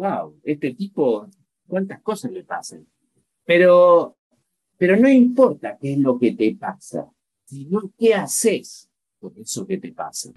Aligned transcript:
wow, 0.00 0.40
este 0.44 0.72
tipo, 0.72 1.28
cuántas 1.66 2.00
cosas 2.00 2.32
le 2.32 2.42
pasan. 2.42 2.86
Pero, 3.44 4.16
pero 4.78 4.96
no 4.96 5.10
importa 5.10 5.76
qué 5.78 5.92
es 5.92 5.98
lo 5.98 6.18
que 6.18 6.32
te 6.32 6.56
pasa, 6.58 7.06
sino 7.44 7.92
qué 7.98 8.14
haces 8.14 8.88
con 9.18 9.34
eso 9.36 9.66
que 9.66 9.76
te 9.76 9.92
pasa. 9.92 10.30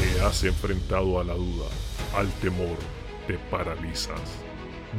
Te 0.00 0.20
has 0.20 0.42
enfrentado 0.42 1.20
a 1.20 1.24
la 1.24 1.34
duda, 1.34 1.68
al 2.16 2.28
temor, 2.40 2.76
te 3.28 3.38
paralizas, 3.48 4.20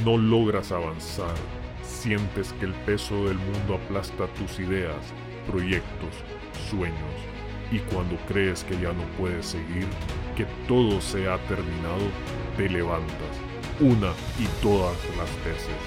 no 0.06 0.18
logras 0.18 0.72
avanzar, 0.72 1.36
sientes 1.84 2.54
que 2.54 2.66
el 2.66 2.74
peso 2.86 3.26
del 3.26 3.38
mundo 3.38 3.76
aplasta 3.76 4.26
tus 4.36 4.58
ideas, 4.60 5.04
proyectos, 5.48 6.16
sueños, 6.70 6.96
y 7.72 7.80
cuando 7.94 8.16
crees 8.28 8.64
que 8.64 8.76
ya 8.76 8.94
no 8.94 9.04
puedes 9.18 9.48
seguir, 9.48 9.88
que 10.42 10.48
todo 10.68 11.00
se 11.02 11.30
ha 11.30 11.38
terminado, 11.48 12.10
te 12.58 12.68
levantas 12.68 13.38
una 13.80 14.12
y 14.40 14.48
todas 14.64 14.98
las 15.16 15.30
veces. 15.46 15.78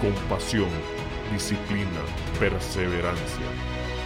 Compasión, 0.00 0.68
disciplina, 1.32 2.02
perseverancia. 2.40 3.46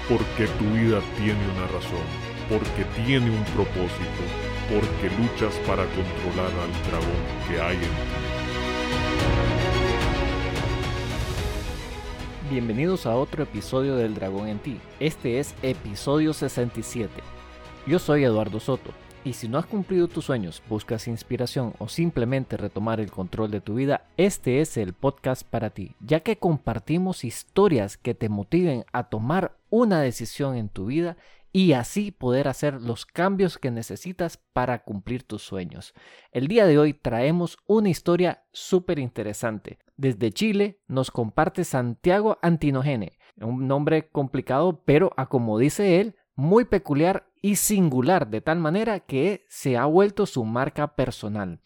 Porque 0.06 0.46
tu 0.58 0.64
vida 0.74 1.00
tiene 1.16 1.40
una 1.56 1.66
razón, 1.68 2.04
porque 2.50 2.84
tiene 3.02 3.30
un 3.30 3.42
propósito, 3.54 4.22
porque 4.68 5.08
luchas 5.16 5.54
para 5.66 5.84
controlar 5.86 6.52
al 6.52 6.72
dragón 6.90 7.22
que 7.48 7.58
hay 7.58 7.76
en 7.76 7.80
ti. 7.80 7.88
Bienvenidos 12.50 13.06
a 13.06 13.16
otro 13.16 13.42
episodio 13.42 13.96
del 13.96 14.14
Dragón 14.14 14.48
en 14.48 14.58
ti. 14.58 14.80
Este 15.00 15.38
es 15.38 15.54
episodio 15.62 16.34
67. 16.34 17.10
Yo 17.86 17.98
soy 17.98 18.24
Eduardo 18.24 18.60
Soto 18.60 18.92
y 19.24 19.32
si 19.32 19.48
no 19.48 19.58
has 19.58 19.66
cumplido 19.66 20.08
tus 20.08 20.26
sueños, 20.26 20.62
buscas 20.68 21.08
inspiración 21.08 21.74
o 21.78 21.88
simplemente 21.88 22.56
retomar 22.56 23.00
el 23.00 23.10
control 23.10 23.50
de 23.50 23.60
tu 23.60 23.74
vida, 23.74 24.04
este 24.16 24.60
es 24.60 24.76
el 24.76 24.92
podcast 24.92 25.42
para 25.42 25.70
ti, 25.70 25.94
ya 26.00 26.20
que 26.20 26.38
compartimos 26.38 27.24
historias 27.24 27.96
que 27.96 28.14
te 28.14 28.28
motiven 28.28 28.84
a 28.92 29.08
tomar 29.08 29.56
una 29.70 30.00
decisión 30.00 30.56
en 30.56 30.68
tu 30.68 30.86
vida 30.86 31.16
y 31.52 31.72
así 31.72 32.10
poder 32.10 32.48
hacer 32.48 32.80
los 32.80 33.06
cambios 33.06 33.58
que 33.58 33.70
necesitas 33.70 34.38
para 34.52 34.84
cumplir 34.84 35.22
tus 35.22 35.42
sueños. 35.42 35.94
El 36.30 36.46
día 36.46 36.66
de 36.66 36.78
hoy 36.78 36.92
traemos 36.92 37.58
una 37.66 37.88
historia 37.88 38.44
súper 38.52 38.98
interesante. 38.98 39.78
Desde 39.96 40.30
Chile 40.30 40.80
nos 40.86 41.10
comparte 41.10 41.64
Santiago 41.64 42.38
Antinogene, 42.42 43.18
un 43.40 43.66
nombre 43.66 44.08
complicado, 44.08 44.82
pero 44.84 45.12
a 45.16 45.26
como 45.26 45.58
dice 45.58 46.00
él, 46.00 46.16
muy 46.38 46.64
peculiar 46.66 47.26
y 47.42 47.56
singular 47.56 48.28
de 48.28 48.40
tal 48.40 48.60
manera 48.60 49.00
que 49.00 49.44
se 49.48 49.76
ha 49.76 49.86
vuelto 49.86 50.24
su 50.24 50.44
marca 50.44 50.94
personal. 50.94 51.58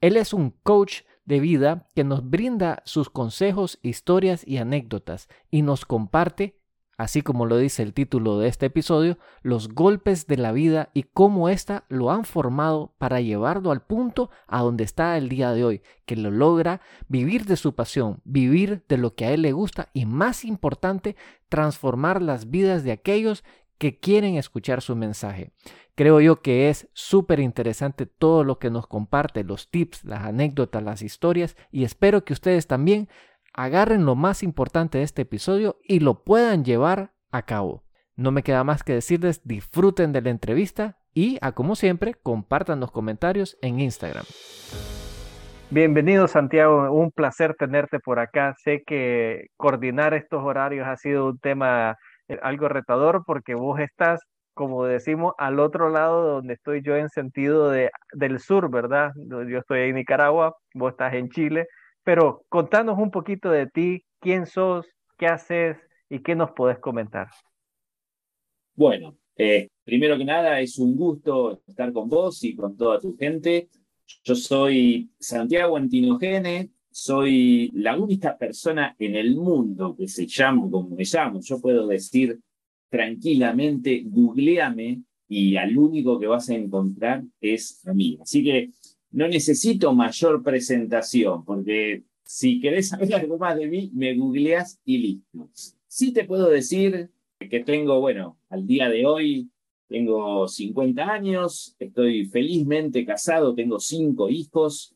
Él 0.00 0.16
es 0.16 0.32
un 0.32 0.50
coach 0.62 1.00
de 1.24 1.40
vida 1.40 1.88
que 1.96 2.04
nos 2.04 2.30
brinda 2.30 2.80
sus 2.84 3.10
consejos, 3.10 3.80
historias 3.82 4.46
y 4.46 4.58
anécdotas 4.58 5.28
y 5.50 5.62
nos 5.62 5.84
comparte, 5.84 6.60
así 6.96 7.22
como 7.22 7.44
lo 7.44 7.56
dice 7.56 7.82
el 7.82 7.92
título 7.92 8.38
de 8.38 8.46
este 8.46 8.66
episodio, 8.66 9.18
los 9.42 9.68
golpes 9.68 10.28
de 10.28 10.36
la 10.36 10.52
vida 10.52 10.90
y 10.94 11.02
cómo 11.02 11.48
ésta 11.48 11.84
lo 11.88 12.12
han 12.12 12.24
formado 12.24 12.94
para 12.98 13.20
llevarlo 13.20 13.72
al 13.72 13.82
punto 13.82 14.30
a 14.46 14.62
donde 14.62 14.84
está 14.84 15.18
el 15.18 15.28
día 15.28 15.50
de 15.52 15.64
hoy, 15.64 15.82
que 16.06 16.14
lo 16.14 16.30
logra 16.30 16.80
vivir 17.08 17.46
de 17.46 17.56
su 17.56 17.74
pasión, 17.74 18.20
vivir 18.22 18.84
de 18.88 18.96
lo 18.96 19.16
que 19.16 19.24
a 19.24 19.32
él 19.32 19.42
le 19.42 19.50
gusta 19.52 19.88
y 19.92 20.06
más 20.06 20.44
importante, 20.44 21.16
transformar 21.48 22.22
las 22.22 22.48
vidas 22.48 22.84
de 22.84 22.92
aquellos 22.92 23.42
que 23.80 23.98
quieren 23.98 24.36
escuchar 24.36 24.82
su 24.82 24.94
mensaje. 24.94 25.52
Creo 25.96 26.20
yo 26.20 26.42
que 26.42 26.68
es 26.68 26.90
súper 26.92 27.40
interesante 27.40 28.04
todo 28.04 28.44
lo 28.44 28.58
que 28.58 28.70
nos 28.70 28.86
comparte, 28.86 29.42
los 29.42 29.70
tips, 29.70 30.04
las 30.04 30.22
anécdotas, 30.22 30.82
las 30.82 31.00
historias 31.00 31.56
y 31.72 31.84
espero 31.84 32.22
que 32.24 32.34
ustedes 32.34 32.66
también 32.66 33.08
agarren 33.54 34.04
lo 34.04 34.16
más 34.16 34.42
importante 34.42 34.98
de 34.98 35.04
este 35.04 35.22
episodio 35.22 35.78
y 35.82 36.00
lo 36.00 36.24
puedan 36.24 36.62
llevar 36.62 37.14
a 37.32 37.46
cabo. 37.46 37.82
No 38.16 38.32
me 38.32 38.42
queda 38.42 38.64
más 38.64 38.84
que 38.84 38.92
decirles 38.92 39.40
disfruten 39.44 40.12
de 40.12 40.20
la 40.20 40.28
entrevista 40.28 40.98
y, 41.14 41.38
a 41.40 41.52
como 41.52 41.74
siempre, 41.74 42.14
compartan 42.14 42.80
los 42.80 42.90
comentarios 42.90 43.56
en 43.62 43.80
Instagram. 43.80 44.26
Bienvenido 45.70 46.28
Santiago, 46.28 46.92
un 46.92 47.12
placer 47.12 47.54
tenerte 47.54 47.98
por 47.98 48.18
acá. 48.18 48.54
Sé 48.62 48.82
que 48.86 49.46
coordinar 49.56 50.12
estos 50.12 50.44
horarios 50.44 50.86
ha 50.86 50.96
sido 50.98 51.28
un 51.28 51.38
tema 51.38 51.96
algo 52.42 52.68
retador 52.68 53.24
porque 53.26 53.54
vos 53.54 53.80
estás, 53.80 54.20
como 54.54 54.84
decimos, 54.84 55.34
al 55.38 55.60
otro 55.60 55.90
lado 55.90 56.34
donde 56.34 56.54
estoy 56.54 56.82
yo 56.82 56.96
en 56.96 57.08
sentido 57.08 57.70
de, 57.70 57.90
del 58.12 58.40
sur, 58.40 58.70
¿verdad? 58.70 59.12
Yo 59.16 59.58
estoy 59.58 59.80
en 59.80 59.96
Nicaragua, 59.96 60.56
vos 60.74 60.92
estás 60.92 61.14
en 61.14 61.30
Chile, 61.30 61.66
pero 62.04 62.44
contanos 62.48 62.98
un 62.98 63.10
poquito 63.10 63.50
de 63.50 63.66
ti, 63.66 64.04
quién 64.20 64.46
sos, 64.46 64.86
qué 65.18 65.26
haces 65.26 65.76
y 66.08 66.20
qué 66.20 66.34
nos 66.34 66.50
podés 66.52 66.78
comentar. 66.78 67.28
Bueno, 68.74 69.16
eh, 69.36 69.68
primero 69.84 70.16
que 70.16 70.24
nada 70.24 70.60
es 70.60 70.78
un 70.78 70.96
gusto 70.96 71.62
estar 71.66 71.92
con 71.92 72.08
vos 72.08 72.42
y 72.44 72.54
con 72.54 72.76
toda 72.76 72.98
tu 72.98 73.16
gente. 73.16 73.68
Yo 74.24 74.34
soy 74.34 75.10
Santiago 75.18 75.76
Antinogene, 75.76 76.70
soy 76.90 77.70
la 77.72 77.96
única 77.96 78.36
persona 78.36 78.96
en 78.98 79.14
el 79.16 79.36
mundo 79.36 79.94
que 79.96 80.08
se 80.08 80.26
llama 80.26 80.68
como 80.70 80.96
me 80.96 81.04
llamo. 81.04 81.40
Yo 81.40 81.60
puedo 81.60 81.86
decir 81.86 82.38
tranquilamente, 82.88 84.02
googleame 84.04 85.02
y 85.28 85.56
al 85.56 85.78
único 85.78 86.18
que 86.18 86.26
vas 86.26 86.50
a 86.50 86.54
encontrar 86.54 87.22
es 87.40 87.86
a 87.86 87.94
mí. 87.94 88.18
Así 88.20 88.42
que 88.42 88.70
no 89.12 89.28
necesito 89.28 89.94
mayor 89.94 90.42
presentación, 90.42 91.44
porque 91.44 92.02
si 92.24 92.60
querés 92.60 92.88
saber 92.88 93.14
algo 93.14 93.38
más 93.38 93.56
de 93.56 93.68
mí, 93.68 93.90
me 93.94 94.14
googleas 94.14 94.80
y 94.84 94.98
listo. 94.98 95.50
Sí 95.86 96.12
te 96.12 96.24
puedo 96.24 96.48
decir 96.48 97.10
que 97.38 97.60
tengo, 97.60 98.00
bueno, 98.00 98.38
al 98.48 98.66
día 98.66 98.88
de 98.88 99.06
hoy 99.06 99.50
tengo 99.88 100.46
50 100.46 101.02
años, 101.02 101.74
estoy 101.78 102.26
felizmente 102.26 103.04
casado, 103.04 103.54
tengo 103.54 103.80
cinco 103.80 104.28
hijos, 104.28 104.94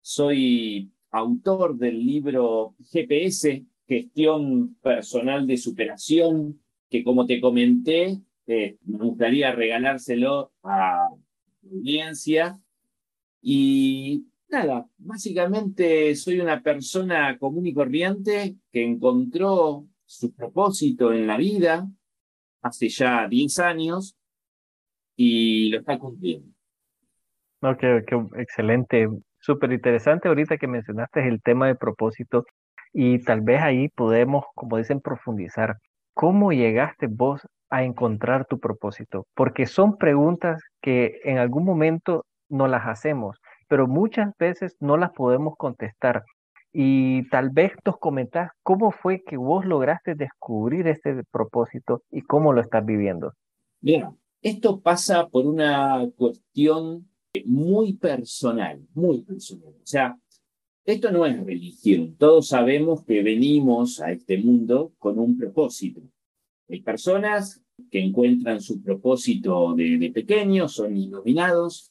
soy 0.00 0.92
autor 1.10 1.76
del 1.76 2.04
libro 2.04 2.74
GPS, 2.90 3.64
Gestión 3.86 4.76
Personal 4.82 5.46
de 5.46 5.56
Superación, 5.56 6.60
que 6.90 7.02
como 7.02 7.26
te 7.26 7.40
comenté, 7.40 8.20
eh, 8.46 8.76
me 8.84 8.98
gustaría 8.98 9.52
regalárselo 9.52 10.52
a 10.62 10.76
la 10.76 11.08
audiencia. 11.70 12.60
Y 13.40 14.26
nada, 14.48 14.88
básicamente 14.98 16.14
soy 16.16 16.40
una 16.40 16.62
persona 16.62 17.38
común 17.38 17.66
y 17.66 17.74
corriente 17.74 18.56
que 18.72 18.84
encontró 18.84 19.86
su 20.04 20.32
propósito 20.32 21.12
en 21.12 21.26
la 21.26 21.36
vida 21.36 21.88
hace 22.62 22.88
ya 22.88 23.28
10 23.28 23.58
años 23.60 24.16
y 25.16 25.70
lo 25.70 25.80
está 25.80 25.98
cumpliendo. 25.98 26.48
Excelente 28.36 29.08
súper 29.48 29.72
interesante 29.72 30.28
ahorita 30.28 30.58
que 30.58 30.66
mencionaste 30.66 31.26
el 31.26 31.40
tema 31.40 31.68
de 31.68 31.74
propósito 31.74 32.44
y 32.92 33.18
tal 33.24 33.40
vez 33.40 33.62
ahí 33.62 33.88
podemos, 33.88 34.44
como 34.54 34.76
dicen, 34.76 35.00
profundizar. 35.00 35.78
¿Cómo 36.12 36.52
llegaste 36.52 37.06
vos 37.06 37.40
a 37.70 37.82
encontrar 37.82 38.44
tu 38.44 38.60
propósito? 38.60 39.26
Porque 39.34 39.64
son 39.64 39.96
preguntas 39.96 40.62
que 40.82 41.20
en 41.24 41.38
algún 41.38 41.64
momento 41.64 42.26
no 42.50 42.68
las 42.68 42.86
hacemos, 42.86 43.38
pero 43.68 43.86
muchas 43.86 44.36
veces 44.38 44.76
no 44.80 44.98
las 44.98 45.12
podemos 45.12 45.54
contestar. 45.56 46.24
Y 46.70 47.26
tal 47.30 47.48
vez 47.48 47.72
nos 47.86 47.96
comentás 47.96 48.50
cómo 48.62 48.90
fue 48.90 49.22
que 49.26 49.38
vos 49.38 49.64
lograste 49.64 50.14
descubrir 50.14 50.88
este 50.88 51.22
propósito 51.30 52.02
y 52.10 52.20
cómo 52.20 52.52
lo 52.52 52.60
estás 52.60 52.84
viviendo. 52.84 53.32
Bien, 53.80 54.08
esto 54.42 54.80
pasa 54.80 55.26
por 55.28 55.46
una 55.46 56.06
cuestión 56.18 57.08
muy 57.44 57.94
personal, 57.94 58.80
muy 58.94 59.22
personal. 59.22 59.74
O 59.74 59.86
sea, 59.86 60.18
esto 60.84 61.10
no 61.10 61.26
es 61.26 61.38
religión. 61.44 62.16
Todos 62.16 62.48
sabemos 62.48 63.04
que 63.04 63.22
venimos 63.22 64.00
a 64.00 64.10
este 64.12 64.38
mundo 64.38 64.94
con 64.98 65.18
un 65.18 65.36
propósito. 65.36 66.00
Hay 66.68 66.80
personas 66.80 67.62
que 67.90 68.00
encuentran 68.00 68.60
su 68.60 68.82
propósito 68.82 69.74
de, 69.74 70.10
pequeño, 70.12 70.68
son 70.68 70.96
iluminados. 70.96 71.90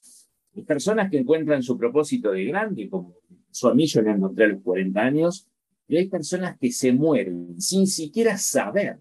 Hay 0.56 0.64
personas 0.64 1.10
que 1.10 1.20
encuentran 1.20 1.64
su 1.64 1.78
propósito 1.78 2.32
de 2.32 2.46
grande, 2.46 2.90
como 2.90 3.16
su 3.52 3.68
amigo 3.68 4.02
le 4.02 4.12
encontré 4.12 4.46
a 4.46 4.50
los 4.50 4.62
40 4.62 5.00
años. 5.00 5.48
Y 5.88 5.98
hay 5.98 6.08
personas 6.10 6.58
que 6.58 6.72
se 6.72 6.92
mueren 6.92 7.60
sin 7.62 7.88
siquiera 7.88 8.38
saber 8.38 9.00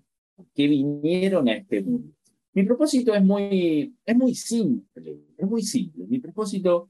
que 0.55 0.69
vinieron 0.69 1.49
a 1.49 1.55
este 1.55 1.82
mundo. 1.82 2.15
Mi 2.56 2.62
propósito 2.62 3.12
es 3.12 3.23
muy, 3.23 3.94
es 4.06 4.17
muy 4.17 4.35
simple, 4.35 5.20
es 5.37 5.47
muy 5.47 5.61
simple. 5.61 6.06
Mi 6.06 6.19
propósito 6.19 6.88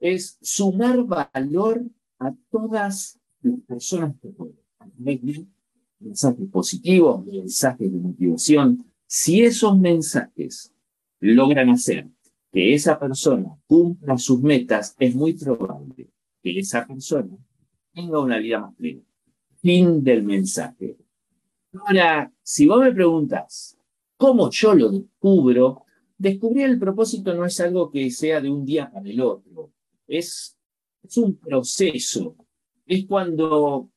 es 0.00 0.38
sumar 0.40 1.04
valor 1.04 1.84
a 2.18 2.34
todas 2.50 3.20
las 3.42 3.60
personas 3.66 4.14
que 4.22 4.28
pueden. 4.30 4.56
Mensajes 5.98 6.48
positivos, 6.48 7.26
mensajes 7.26 7.92
de 7.92 7.98
motivación. 7.98 8.86
Si 9.06 9.42
esos 9.42 9.78
mensajes 9.78 10.72
logran 11.20 11.68
hacer 11.68 12.08
que 12.50 12.72
esa 12.72 12.98
persona 12.98 13.54
cumpla 13.66 14.16
sus 14.16 14.40
metas, 14.40 14.96
es 14.98 15.14
muy 15.14 15.34
probable 15.34 16.08
que 16.42 16.58
esa 16.58 16.86
persona 16.86 17.36
tenga 17.92 18.18
una 18.18 18.38
vida 18.38 18.60
más 18.60 18.74
plena. 18.76 19.02
Fin 19.60 20.02
del 20.02 20.22
mensaje. 20.22 20.96
Ahora, 21.74 22.32
si 22.42 22.66
vos 22.66 22.80
me 22.80 22.92
preguntas 22.92 23.76
cómo 24.22 24.50
yo 24.50 24.72
lo 24.72 24.88
descubro, 24.88 25.84
descubrir 26.16 26.66
el 26.66 26.78
propósito 26.78 27.34
no 27.34 27.44
es 27.44 27.58
algo 27.58 27.90
que 27.90 28.08
sea 28.08 28.40
de 28.40 28.48
un 28.48 28.64
día 28.64 28.88
para 28.88 29.10
el 29.10 29.20
otro. 29.20 29.72
Es, 30.06 30.56
un 31.16 31.36
proceso. 31.36 32.36
Es 32.86 33.04
cuando, 33.06 33.90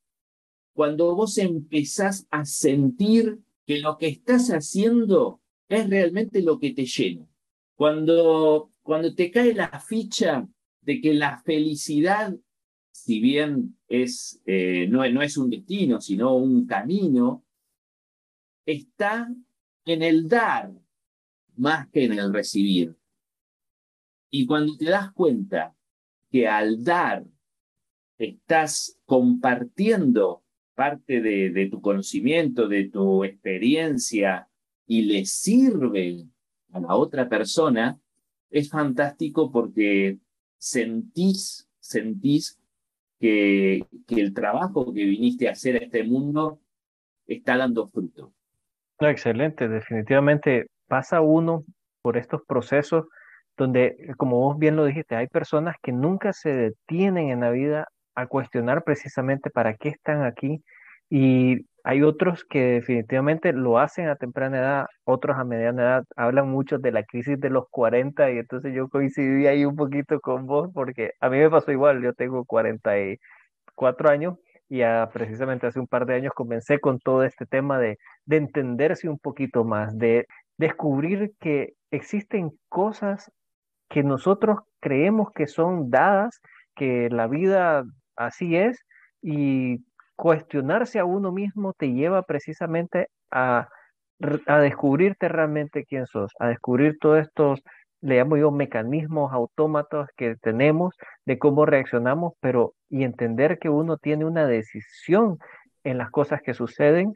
cuando 0.74 1.14
vos 1.14 1.38
empezás 1.38 2.26
a 2.32 2.44
sentir 2.44 3.40
que 3.68 3.78
lo 3.78 4.00
que 4.00 4.08
estás 4.08 4.50
haciendo 4.50 5.42
es 5.70 5.88
realmente 5.88 6.42
lo 6.42 6.58
que 6.58 6.72
te 6.72 6.88
llena. 6.88 7.30
Cuando, 7.76 8.72
cuando 8.82 9.14
te 9.14 9.30
cae 9.30 9.54
la 9.54 9.80
ficha 9.80 10.50
de 10.82 11.02
que 11.02 11.14
la 11.14 11.38
felicidad, 11.44 12.36
si 12.90 13.20
bien 13.20 13.78
es, 13.88 14.42
eh, 14.48 14.88
no 14.90 15.04
es 15.04 15.38
un 15.38 15.52
destino, 15.52 16.02
sino 16.02 16.36
un 16.36 16.66
camino, 16.66 17.46
está 18.66 19.30
en 19.86 20.02
el 20.02 20.28
dar 20.28 20.72
más 21.56 21.88
que 21.90 22.06
en 22.06 22.14
el 22.14 22.34
recibir. 22.34 22.96
Y 24.30 24.46
cuando 24.46 24.76
te 24.76 24.86
das 24.86 25.12
cuenta 25.14 25.76
que 26.30 26.48
al 26.48 26.84
dar 26.84 27.26
estás 28.18 29.00
compartiendo 29.06 30.44
parte 30.74 31.22
de, 31.22 31.68
tu 31.72 31.82
conocimiento, 31.82 32.68
de 32.68 32.90
tu 32.90 33.24
experiencia, 33.24 34.50
y 34.88 35.04
le 35.04 35.26
sirve 35.26 36.28
a 36.74 36.80
la 36.80 36.96
otra 36.96 37.30
persona, 37.30 38.00
es 38.50 38.70
fantástico 38.70 39.52
porque 39.52 40.20
sentís, 40.58 41.70
sentís 41.80 42.60
que, 43.20 43.88
que 44.06 44.22
el 44.22 44.34
trabajo 44.34 44.94
que 44.94 45.06
viniste 45.06 45.48
a 45.48 45.54
hacer 45.54 45.76
a 45.76 45.86
este 45.86 46.04
mundo 46.04 46.60
está 47.26 47.58
dando 47.58 47.88
fruto. 47.88 48.34
Excelente, 49.00 49.68
definitivamente 49.68 50.68
pasa 50.88 51.22
uno 51.22 51.64
por 52.02 52.18
estos 52.18 52.42
procesos 52.48 53.06
donde, 53.58 53.96
como 54.18 54.38
vos 54.40 54.58
bien 54.58 54.76
lo 54.76 54.86
dijiste, 54.86 55.16
hay 55.16 55.28
personas 55.28 55.76
que 55.82 55.92
nunca 55.92 56.34
se 56.34 56.54
detienen 56.54 57.30
en 57.30 57.42
la 57.42 57.52
vida 57.52 57.88
a 58.16 58.28
cuestionar 58.28 58.84
precisamente 58.84 59.50
para 59.50 59.76
qué 59.76 59.90
están 59.90 60.24
aquí 60.24 60.62
y 61.10 61.66
hay 61.84 62.02
otros 62.02 62.44
que 62.46 62.60
definitivamente 62.60 63.54
lo 63.54 63.78
hacen 63.78 64.10
a 64.10 64.16
temprana 64.16 64.58
edad, 64.58 64.86
otros 65.04 65.38
a 65.38 65.44
mediana 65.44 65.84
edad. 65.84 66.04
Hablan 66.16 66.50
mucho 66.50 66.80
de 66.80 66.92
la 66.92 67.04
crisis 67.04 67.40
de 67.40 67.52
los 67.52 67.66
40 67.70 68.32
y 68.32 68.40
entonces 68.40 68.74
yo 68.74 68.90
coincidí 68.90 69.46
ahí 69.46 69.66
un 69.66 69.76
poquito 69.76 70.20
con 70.20 70.48
vos 70.48 70.72
porque 70.74 71.12
a 71.20 71.30
mí 71.30 71.38
me 71.38 71.50
pasó 71.50 71.72
igual, 71.72 72.02
yo 72.02 72.14
tengo 72.14 72.44
44 72.46 74.10
años 74.10 74.36
y 74.70 74.82
precisamente 75.14 75.68
hace 75.68 75.80
un 75.80 75.88
par 75.88 76.06
de 76.06 76.16
años 76.16 76.34
comencé 76.34 76.80
con 76.80 77.00
todo 77.00 77.24
este 77.24 77.46
tema 77.46 77.80
de, 77.80 77.98
de 78.26 78.38
entenderse 78.38 79.08
un 79.08 79.20
poquito 79.20 79.64
más, 79.64 79.98
de 79.98 80.26
descubrir 80.58 81.34
que 81.40 81.74
existen 81.92 82.52
cosas 82.70 83.32
que 83.90 84.04
nosotros 84.04 84.60
creemos 84.80 85.32
que 85.34 85.48
son 85.48 85.90
dadas, 85.90 86.42
que 86.76 87.10
la 87.10 87.28
vida 87.28 87.84
así 88.16 88.56
es 88.56 88.84
y 89.22 89.86
cuestionarse 90.16 91.00
a 91.00 91.06
uno 91.06 91.32
mismo 91.32 91.74
te 91.74 91.92
lleva 91.92 92.24
precisamente 92.24 93.10
a, 93.32 93.68
a 94.48 94.60
descubrirte 94.60 95.28
realmente 95.28 95.86
quién 95.86 96.08
sos, 96.08 96.32
a 96.40 96.48
descubrir 96.48 96.98
todos 97.00 97.20
estos, 97.20 97.62
le 98.02 98.18
llamo 98.18 98.38
yo, 98.38 98.52
mecanismos, 98.52 99.34
autómatos 99.34 100.08
que 100.16 100.36
tenemos 100.42 100.96
de 101.26 101.38
cómo 101.38 101.66
reaccionamos, 101.66 102.34
pero 102.40 102.74
y 102.96 103.04
entender 103.04 103.60
que 103.60 103.70
uno 103.70 103.98
tiene 103.98 104.26
una 104.26 104.46
decisión 104.46 105.38
en 105.84 105.98
las 105.98 106.10
cosas 106.12 106.42
que 106.42 106.54
suceden 106.54 107.14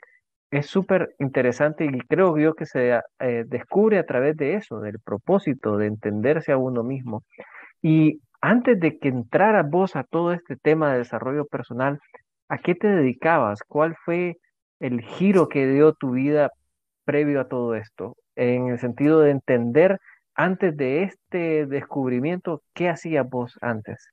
es 0.51 0.65
súper 0.65 1.15
interesante 1.19 1.85
y 1.85 1.99
creo 2.07 2.37
yo 2.37 2.55
que 2.55 2.65
se 2.65 2.99
eh, 3.19 3.43
descubre 3.47 3.99
a 3.99 4.05
través 4.05 4.35
de 4.35 4.55
eso, 4.55 4.79
del 4.79 4.99
propósito 4.99 5.77
de 5.77 5.85
entenderse 5.87 6.51
a 6.51 6.57
uno 6.57 6.83
mismo. 6.83 7.23
Y 7.81 8.21
antes 8.41 8.79
de 8.79 8.97
que 8.97 9.09
entrara 9.09 9.63
vos 9.63 9.95
a 9.95 10.03
todo 10.03 10.33
este 10.33 10.55
tema 10.55 10.91
de 10.91 10.99
desarrollo 10.99 11.45
personal, 11.45 11.99
¿A 12.49 12.57
qué 12.57 12.73
te 12.73 12.87
dedicabas? 12.87 13.61
¿Cuál 13.67 13.95
fue 13.95 14.37
el 14.79 15.01
giro 15.01 15.49
que 15.49 15.67
dio 15.67 15.93
tu 15.93 16.11
vida 16.11 16.49
previo 17.05 17.41
a 17.41 17.47
todo 17.47 17.75
esto? 17.75 18.17
En 18.35 18.69
el 18.69 18.79
sentido 18.79 19.19
de 19.21 19.29
entender 19.29 19.99
antes 20.33 20.75
de 20.75 21.03
este 21.03 21.67
descubrimiento, 21.67 22.63
¿qué 22.73 22.89
hacías 22.89 23.29
vos 23.29 23.55
antes? 23.61 24.09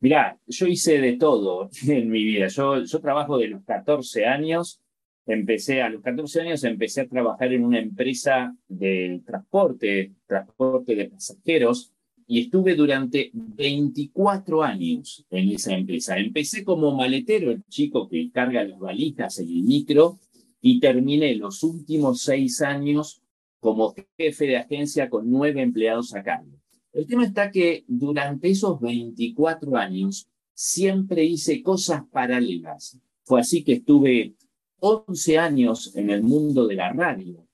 Mirá, 0.00 0.38
yo 0.46 0.66
hice 0.66 0.98
de 0.98 1.16
todo 1.16 1.68
en 1.86 2.10
mi 2.10 2.24
vida. 2.24 2.48
Yo, 2.48 2.82
yo 2.82 3.00
trabajo 3.00 3.38
de 3.38 3.48
los 3.48 3.62
14 3.64 4.26
años. 4.26 4.80
Empecé 5.26 5.82
a 5.82 5.90
los 5.90 6.02
14 6.02 6.40
años, 6.40 6.64
empecé 6.64 7.02
a 7.02 7.08
trabajar 7.08 7.52
en 7.52 7.64
una 7.64 7.78
empresa 7.78 8.56
de 8.66 9.22
transporte, 9.24 10.12
transporte 10.26 10.94
de 10.96 11.10
pasajeros, 11.10 11.92
y 12.26 12.40
estuve 12.42 12.74
durante 12.74 13.30
24 13.32 14.62
años 14.62 15.26
en 15.30 15.50
esa 15.50 15.74
empresa. 15.74 16.16
Empecé 16.16 16.64
como 16.64 16.96
maletero, 16.96 17.50
el 17.50 17.64
chico 17.68 18.08
que 18.08 18.30
carga 18.30 18.64
las 18.64 18.78
valijas 18.78 19.38
en 19.38 19.48
el 19.48 19.62
micro, 19.62 20.18
y 20.62 20.80
terminé 20.80 21.34
los 21.34 21.62
últimos 21.62 22.22
seis 22.22 22.62
años 22.62 23.22
como 23.60 23.94
jefe 24.16 24.46
de 24.46 24.56
agencia 24.56 25.10
con 25.10 25.30
nueve 25.30 25.60
empleados 25.60 26.14
a 26.14 26.22
cargo. 26.22 26.59
El 26.92 27.06
tema 27.06 27.24
está 27.24 27.50
que 27.50 27.84
durante 27.86 28.50
esos 28.50 28.80
24 28.80 29.76
años 29.76 30.28
siempre 30.54 31.24
hice 31.24 31.62
cosas 31.62 32.02
paralelas. 32.10 32.98
Fue 33.24 33.40
así 33.40 33.62
que 33.62 33.74
estuve 33.74 34.34
11 34.80 35.38
años 35.38 35.94
en 35.96 36.10
el 36.10 36.22
mundo 36.22 36.66
de 36.66 36.74
la 36.74 36.92
radio 36.92 37.46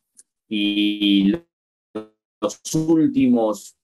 y 0.48 1.32
los 2.40 2.74
últimos 2.74 3.76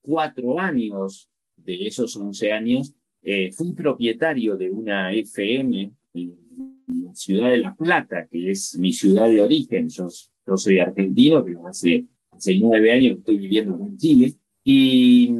cuatro 0.00 0.58
años 0.58 1.28
de 1.56 1.86
esos 1.86 2.16
once 2.16 2.52
años, 2.52 2.94
eh, 3.22 3.50
fui 3.52 3.72
propietario 3.72 4.56
de 4.56 4.70
una 4.70 5.12
FM 5.12 5.92
en 6.14 7.04
la 7.04 7.14
ciudad 7.14 7.50
de 7.50 7.58
La 7.58 7.74
Plata, 7.74 8.26
que 8.26 8.50
es 8.50 8.78
mi 8.78 8.92
ciudad 8.92 9.28
de 9.28 9.42
origen. 9.42 9.88
Yo, 9.88 10.08
soy 10.56 10.78
argentino, 10.78 11.44
pero 11.44 11.66
hace, 11.66 12.06
hace 12.30 12.58
nueve 12.58 12.90
años 12.90 13.18
estoy 13.18 13.36
viviendo 13.36 13.76
en 13.84 13.98
Chile. 13.98 14.34
Y 14.70 15.30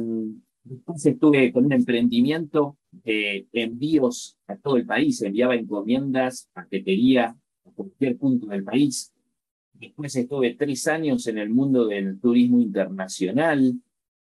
después 0.63 1.05
estuve 1.05 1.53
con 1.53 1.65
un 1.65 1.73
emprendimiento 1.73 2.77
de 2.91 3.47
envíos 3.53 4.35
a 4.47 4.57
todo 4.57 4.77
el 4.77 4.87
país. 4.87 5.21
Enviaba 5.21 5.53
encomiendas, 5.53 6.49
paquetería 6.51 7.37
a 7.63 7.71
cualquier 7.75 8.17
punto 8.17 8.47
del 8.47 8.63
país. 8.63 9.13
Después 9.73 10.15
estuve 10.15 10.55
tres 10.55 10.87
años 10.87 11.27
en 11.27 11.37
el 11.37 11.51
mundo 11.51 11.85
del 11.85 12.19
turismo 12.19 12.59
internacional. 12.59 13.75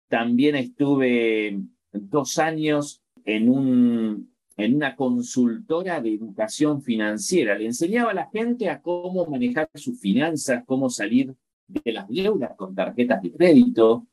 También 0.08 0.56
estuve 0.56 1.58
dos 1.90 2.38
años 2.38 3.00
en, 3.24 3.48
un, 3.48 4.30
en 4.58 4.74
una 4.74 4.94
consultora 4.94 6.02
de 6.02 6.12
educación 6.12 6.82
financiera. 6.82 7.56
Le 7.56 7.64
enseñaba 7.64 8.10
a 8.10 8.14
la 8.14 8.28
gente 8.28 8.68
a 8.68 8.82
cómo 8.82 9.24
manejar 9.24 9.70
sus 9.74 9.98
finanzas, 9.98 10.64
cómo 10.66 10.90
salir 10.90 11.34
de 11.66 11.92
las 11.92 12.06
deudas 12.08 12.54
con 12.58 12.74
tarjetas 12.74 13.22
de 13.22 13.32
crédito. 13.32 14.06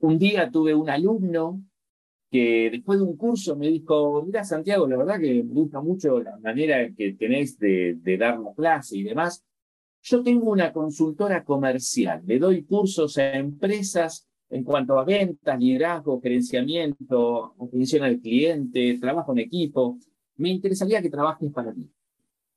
Un 0.00 0.18
día 0.18 0.50
tuve 0.50 0.74
un 0.74 0.88
alumno 0.88 1.62
que 2.30 2.68
después 2.70 2.98
de 2.98 3.04
un 3.04 3.16
curso 3.16 3.56
me 3.56 3.68
dijo, 3.68 4.22
mira 4.22 4.44
Santiago, 4.44 4.86
la 4.86 4.96
verdad 4.96 5.18
que 5.18 5.42
me 5.42 5.54
gusta 5.54 5.80
mucho 5.80 6.20
la 6.20 6.36
manera 6.38 6.88
que 6.94 7.14
tenés 7.14 7.58
de, 7.58 7.98
dar 8.18 8.38
la 8.38 8.52
clase 8.54 8.98
y 8.98 9.02
demás. 9.02 9.44
Yo 10.02 10.22
tengo 10.22 10.50
una 10.50 10.72
consultora 10.72 11.42
comercial, 11.44 12.22
le 12.26 12.38
doy 12.38 12.64
cursos 12.64 13.18
a 13.18 13.34
empresas 13.34 14.28
en 14.50 14.62
cuanto 14.62 14.98
a 14.98 15.04
ventas, 15.04 15.58
liderazgo, 15.58 16.20
gerenciamiento, 16.20 17.54
atención 17.60 18.04
al 18.04 18.20
cliente, 18.20 18.98
trabajo 19.00 19.32
en 19.32 19.38
equipo, 19.38 19.98
me 20.36 20.50
interesaría 20.50 21.02
que 21.02 21.10
trabajes 21.10 21.50
para 21.52 21.72
mí. 21.72 21.90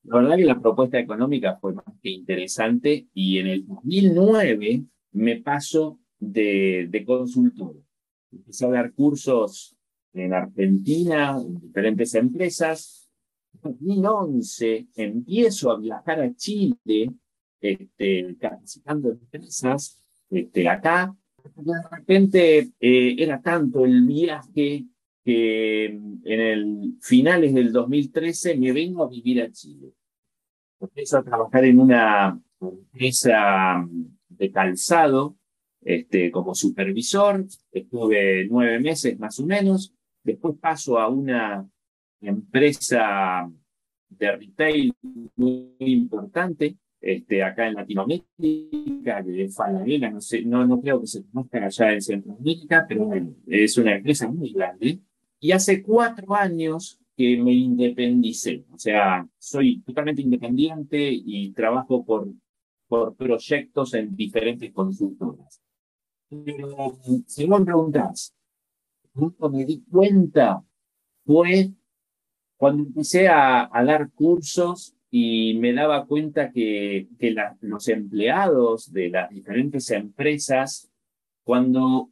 La 0.03 0.17
verdad 0.17 0.37
que 0.37 0.45
la 0.45 0.59
propuesta 0.59 0.99
económica 0.99 1.57
fue 1.59 1.73
más 1.73 1.85
que 2.01 2.09
interesante 2.09 3.07
y 3.13 3.39
en 3.39 3.47
el 3.47 3.67
2009 3.67 4.83
me 5.13 5.41
paso 5.41 5.99
de, 6.21 6.87
de 6.89 7.05
consultor. 7.05 7.75
Empecé 8.31 8.65
a 8.65 8.69
dar 8.69 8.93
cursos 8.93 9.75
en 10.13 10.33
Argentina, 10.33 11.37
en 11.37 11.59
diferentes 11.59 12.15
empresas. 12.15 13.09
En 13.53 13.71
2011 13.71 14.87
empiezo 14.95 15.71
a 15.71 15.77
viajar 15.77 16.21
a 16.21 16.33
Chile, 16.33 17.11
este, 17.59 18.37
capacitando 18.39 19.11
empresas 19.11 20.01
este, 20.29 20.69
acá 20.69 21.13
de 21.55 21.73
repente 21.91 22.71
eh, 22.79 23.15
era 23.17 23.41
tanto 23.41 23.85
el 23.85 24.05
viaje 24.05 24.85
que 25.23 25.85
en 25.85 26.21
el 26.23 26.97
finales 27.01 27.53
del 27.53 27.71
2013 27.71 28.57
me 28.57 28.71
vengo 28.71 29.03
a 29.03 29.09
vivir 29.09 29.41
a 29.41 29.51
Chile. 29.51 29.93
Empiezo 30.79 31.17
a 31.17 31.23
trabajar 31.23 31.65
en 31.65 31.79
una 31.79 32.41
empresa 32.59 33.87
de 34.29 34.51
calzado 34.51 35.37
este, 35.83 36.31
como 36.31 36.53
supervisor, 36.53 37.45
estuve 37.71 38.47
nueve 38.49 38.79
meses 38.79 39.17
más 39.19 39.39
o 39.39 39.45
menos, 39.45 39.93
después 40.23 40.55
paso 40.59 40.99
a 40.99 41.09
una 41.09 41.67
empresa 42.21 43.51
de 44.09 44.31
retail 44.31 44.93
muy 45.35 45.75
importante, 45.79 46.77
este, 46.99 47.41
acá 47.41 47.67
en 47.67 47.73
Latinoamérica, 47.73 49.23
de 49.23 49.49
Falabella, 49.49 50.11
no, 50.11 50.21
sé, 50.21 50.43
no, 50.43 50.67
no 50.67 50.79
creo 50.79 51.01
que 51.01 51.07
se 51.07 51.23
conozca 51.23 51.65
allá 51.65 51.93
en 51.93 52.01
Centroamérica, 52.01 52.85
pero 52.87 53.09
es 53.47 53.77
una 53.77 53.95
empresa 53.95 54.29
muy 54.29 54.53
grande. 54.53 54.99
Y 55.39 55.51
hace 55.51 55.81
cuatro 55.81 56.35
años 56.35 56.99
que 57.17 57.37
me 57.37 57.53
independicé, 57.53 58.65
o 58.71 58.77
sea, 58.77 59.27
soy 59.39 59.81
totalmente 59.81 60.21
independiente 60.21 61.09
y 61.11 61.51
trabajo 61.53 62.05
por, 62.05 62.27
por 62.87 63.15
proyectos 63.15 63.95
en 63.95 64.15
diferentes 64.15 64.71
consultoras. 64.71 65.59
Pero 66.45 66.97
si 67.27 67.45
vos 67.45 67.59
me 67.59 67.65
preguntás, 67.65 68.33
me 69.13 69.65
di 69.65 69.83
cuenta 69.83 70.63
fue 71.25 71.71
cuando 72.55 72.83
empecé 72.83 73.27
a, 73.27 73.69
a 73.71 73.83
dar 73.83 74.11
cursos 74.11 74.95
y 75.09 75.57
me 75.59 75.73
daba 75.73 76.05
cuenta 76.05 76.51
que, 76.51 77.09
que 77.19 77.35
los 77.59 77.87
empleados 77.89 78.93
de 78.93 79.09
las 79.09 79.29
diferentes 79.29 79.91
empresas, 79.91 80.89
cuando 81.43 82.11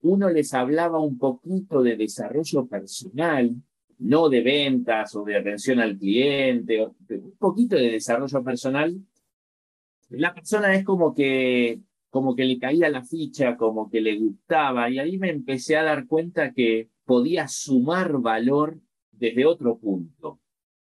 uno 0.00 0.30
les 0.30 0.54
hablaba 0.54 0.98
un 0.98 1.18
poquito 1.18 1.82
de 1.82 1.96
desarrollo 1.96 2.66
personal, 2.66 3.54
no 3.98 4.30
de 4.30 4.40
ventas 4.40 5.14
o 5.14 5.24
de 5.24 5.36
atención 5.36 5.80
al 5.80 5.98
cliente, 5.98 6.86
un 6.86 7.36
poquito 7.38 7.76
de 7.76 7.90
desarrollo 7.90 8.42
personal, 8.42 8.96
la 10.10 10.32
persona 10.32 10.74
es 10.74 10.84
como 10.84 11.14
que, 11.14 11.80
como 12.10 12.34
que 12.34 12.44
le 12.44 12.58
caía 12.58 12.88
la 12.88 13.04
ficha, 13.04 13.56
como 13.56 13.90
que 13.90 14.00
le 14.00 14.18
gustaba, 14.18 14.90
y 14.90 14.98
ahí 14.98 15.18
me 15.18 15.30
empecé 15.30 15.76
a 15.76 15.82
dar 15.82 16.06
cuenta 16.06 16.52
que 16.52 16.88
podía 17.04 17.48
sumar 17.48 18.18
valor 18.18 18.80
desde 19.12 19.46
otro 19.46 19.78
punto. 19.78 20.40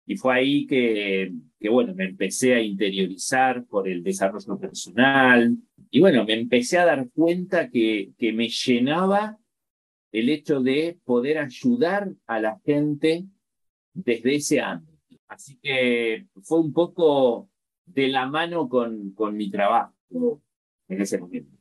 Y 0.04 0.16
fue 0.16 0.34
ahí 0.34 0.66
que, 0.66 1.32
que, 1.60 1.68
bueno, 1.68 1.94
me 1.94 2.04
empecé 2.04 2.54
a 2.54 2.62
interiorizar 2.62 3.64
por 3.66 3.88
el 3.88 4.02
desarrollo 4.02 4.58
personal. 4.58 5.56
Y 5.90 6.00
bueno, 6.00 6.24
me 6.24 6.34
empecé 6.34 6.78
a 6.78 6.86
dar 6.86 7.08
cuenta 7.10 7.70
que, 7.70 8.12
que 8.18 8.32
me 8.32 8.48
llenaba 8.48 9.38
el 10.10 10.28
hecho 10.28 10.60
de 10.60 10.98
poder 11.04 11.38
ayudar 11.38 12.12
a 12.26 12.40
la 12.40 12.60
gente 12.64 13.26
desde 13.94 14.34
ese 14.34 14.60
ámbito. 14.60 14.92
Así 15.28 15.56
que 15.62 16.26
fue 16.42 16.60
un 16.60 16.72
poco 16.72 17.48
de 17.86 18.08
la 18.08 18.26
mano 18.26 18.68
con, 18.68 19.12
con 19.12 19.36
mi 19.36 19.50
trabajo 19.50 20.42
en 20.88 21.00
ese 21.00 21.18
momento. 21.18 21.56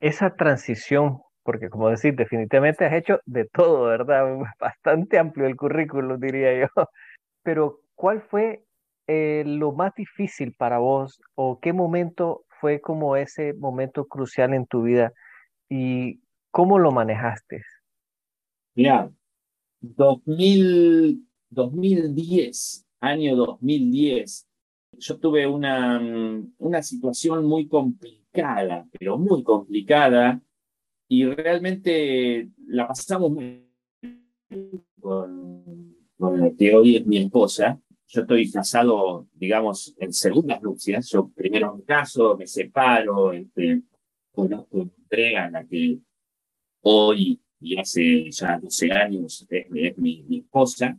Esa 0.00 0.34
transición, 0.34 1.20
porque 1.42 1.68
como 1.68 1.88
decir, 1.88 2.14
definitivamente 2.14 2.84
has 2.84 2.94
hecho 2.94 3.20
de 3.24 3.46
todo, 3.46 3.84
¿verdad? 3.84 4.24
Bastante 4.60 5.18
amplio 5.18 5.46
el 5.46 5.56
currículum, 5.56 6.20
diría 6.20 6.60
yo. 6.60 6.66
Pero 7.42 7.80
¿cuál 7.94 8.22
fue 8.22 8.64
eh, 9.06 9.44
lo 9.46 9.72
más 9.72 9.94
difícil 9.94 10.54
para 10.54 10.78
vos 10.78 11.20
o 11.34 11.60
qué 11.60 11.72
momento 11.72 12.44
fue 12.60 12.80
como 12.80 13.16
ese 13.16 13.54
momento 13.54 14.06
crucial 14.06 14.54
en 14.54 14.66
tu 14.66 14.82
vida 14.82 15.12
y 15.68 16.20
cómo 16.50 16.78
lo 16.78 16.90
manejaste? 16.90 17.62
Mira, 18.74 19.10
2000, 19.80 21.26
2010, 21.50 22.86
año 23.00 23.36
2010, 23.36 24.46
yo 24.98 25.18
tuve 25.18 25.46
una, 25.46 26.00
una 26.58 26.82
situación 26.82 27.44
muy 27.44 27.68
complicada, 27.68 28.25
pero 28.98 29.18
muy 29.18 29.42
complicada, 29.42 30.40
y 31.08 31.24
realmente 31.24 32.50
la 32.66 32.88
pasamos 32.88 33.30
muy 33.30 33.66
con, 35.00 35.96
con 36.16 36.40
la 36.40 36.50
que 36.56 36.74
hoy 36.74 36.96
es 36.96 37.06
mi 37.06 37.18
esposa, 37.18 37.80
yo 38.08 38.20
estoy 38.20 38.50
casado, 38.50 39.28
digamos, 39.32 39.94
en 39.98 40.12
segundas 40.12 40.62
nupcias. 40.62 41.08
Yo 41.10 41.28
primero 41.34 41.76
me 41.76 41.82
caso, 41.84 42.36
me 42.36 42.46
separo, 42.46 43.32
este, 43.32 43.82
conozco 44.32 44.82
entrega 44.82 45.46
en 45.46 45.52
la 45.52 45.66
que 45.66 45.98
hoy 46.82 47.40
y 47.60 47.78
hace 47.78 48.30
ya 48.30 48.58
12 48.58 48.92
años 48.92 49.46
es, 49.48 49.98
mi, 49.98 50.22
mi, 50.22 50.38
esposa, 50.38 50.96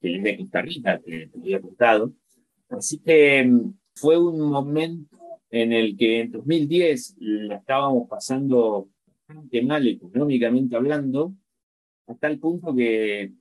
que 0.00 0.16
es 0.16 0.22
de 0.22 0.36
Costa 0.36 0.62
Rica, 0.62 1.00
que 1.00 1.28
te 1.28 1.38
había 1.38 1.60
contado. 1.60 2.12
Así 2.68 2.98
que 2.98 3.44
mm, 3.44 3.74
fue 3.94 4.18
un 4.18 4.40
momento 4.40 5.15
en 5.50 5.72
el 5.72 5.96
que 5.96 6.20
en 6.20 6.32
2010 6.32 7.16
la 7.20 7.56
estábamos 7.56 8.08
pasando 8.08 8.88
bastante 9.06 9.62
mal 9.62 9.86
económicamente 9.86 10.76
hablando, 10.76 11.34
hasta 12.06 12.28
el 12.28 12.38
punto 12.38 12.74
que 12.74 13.32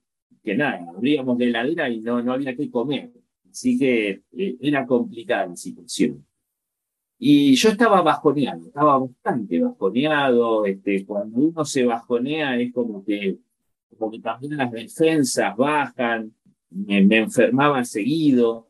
que 0.46 0.56
nada, 0.56 0.86
abríamos 0.96 1.38
la 1.40 1.46
heladera 1.46 1.90
y 1.90 2.00
no, 2.02 2.22
no 2.22 2.34
había 2.34 2.56
que 2.56 2.70
comer. 2.70 3.12
Así 3.50 3.78
que 3.78 4.22
eh, 4.32 4.58
era 4.62 4.86
complicada 4.86 5.48
la 5.48 5.56
situación. 5.56 6.26
Y 7.18 7.56
yo 7.56 7.70
estaba 7.70 8.02
bajoneado, 8.02 8.68
estaba 8.68 9.00
bastante 9.00 9.60
bajoneado. 9.60 10.66
Este, 10.66 11.04
cuando 11.06 11.40
uno 11.40 11.66
se 11.66 11.84
bajonea 11.84 12.60
es 12.60 12.72
como 12.72 13.04
que, 13.04 13.40
como 13.90 14.12
que 14.12 14.20
también 14.20 14.58
las 14.58 14.72
defensas 14.72 15.58
bajan, 15.58 16.34
me, 16.70 17.02
me 17.02 17.18
enfermaba 17.20 17.84
seguido. 17.84 18.68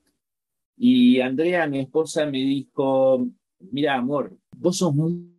Y 0.77 1.19
Andrea, 1.21 1.67
mi 1.67 1.79
esposa, 1.79 2.25
me 2.25 2.39
dijo, 2.39 3.27
mira, 3.71 3.95
amor, 3.95 4.37
vos 4.57 4.77
sos 4.77 4.93
muy 4.93 5.35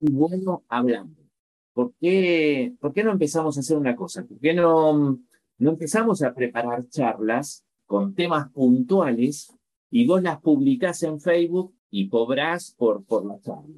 bueno 0.00 0.64
hablando. 0.68 1.22
¿Por 1.72 1.94
qué, 2.00 2.74
¿Por 2.80 2.92
qué 2.92 3.04
no 3.04 3.12
empezamos 3.12 3.56
a 3.56 3.60
hacer 3.60 3.76
una 3.76 3.94
cosa? 3.94 4.24
¿Por 4.24 4.38
qué 4.38 4.54
no 4.54 5.20
no 5.58 5.70
empezamos 5.70 6.22
a 6.22 6.32
preparar 6.32 6.88
charlas 6.88 7.64
con 7.84 8.14
temas 8.14 8.50
puntuales 8.50 9.52
y 9.90 10.06
vos 10.06 10.22
las 10.22 10.40
publicás 10.40 11.02
en 11.02 11.20
Facebook 11.20 11.74
y 11.90 12.08
cobrás 12.08 12.74
por, 12.76 13.04
por 13.04 13.26
la 13.26 13.40
charla. 13.40 13.74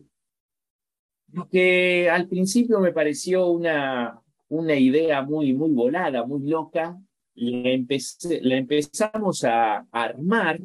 Lo 1.32 1.48
que 1.48 2.10
al 2.10 2.28
principio 2.28 2.80
me 2.80 2.92
pareció 2.92 3.46
una, 3.48 4.20
una 4.48 4.74
idea 4.74 5.22
muy, 5.22 5.54
muy 5.54 5.70
volada, 5.70 6.26
muy 6.26 6.48
loca, 6.48 7.00
la, 7.34 7.70
empecé, 7.70 8.40
la 8.42 8.56
empezamos 8.56 9.44
a 9.44 9.86
armar, 9.92 10.60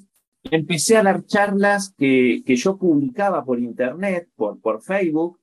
empecé 0.51 0.97
a 0.97 1.03
dar 1.03 1.25
charlas 1.25 1.93
que, 1.97 2.43
que 2.45 2.55
yo 2.55 2.77
publicaba 2.77 3.43
por 3.43 3.59
internet, 3.59 4.29
por, 4.35 4.59
por 4.61 4.81
Facebook. 4.81 5.39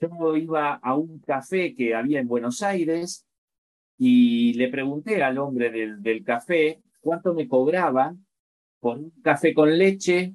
Yo 0.00 0.36
iba 0.36 0.74
a 0.74 0.94
un 0.94 1.20
café 1.20 1.74
que 1.74 1.94
había 1.94 2.20
en 2.20 2.28
Buenos 2.28 2.62
Aires 2.62 3.26
y 3.98 4.52
le 4.54 4.68
pregunté 4.68 5.22
al 5.22 5.38
hombre 5.38 5.70
del, 5.70 6.02
del 6.02 6.22
café 6.22 6.82
cuánto 7.00 7.32
me 7.32 7.48
cobraba 7.48 8.14
por 8.80 8.98
un 8.98 9.10
café 9.22 9.54
con 9.54 9.76
leche, 9.76 10.34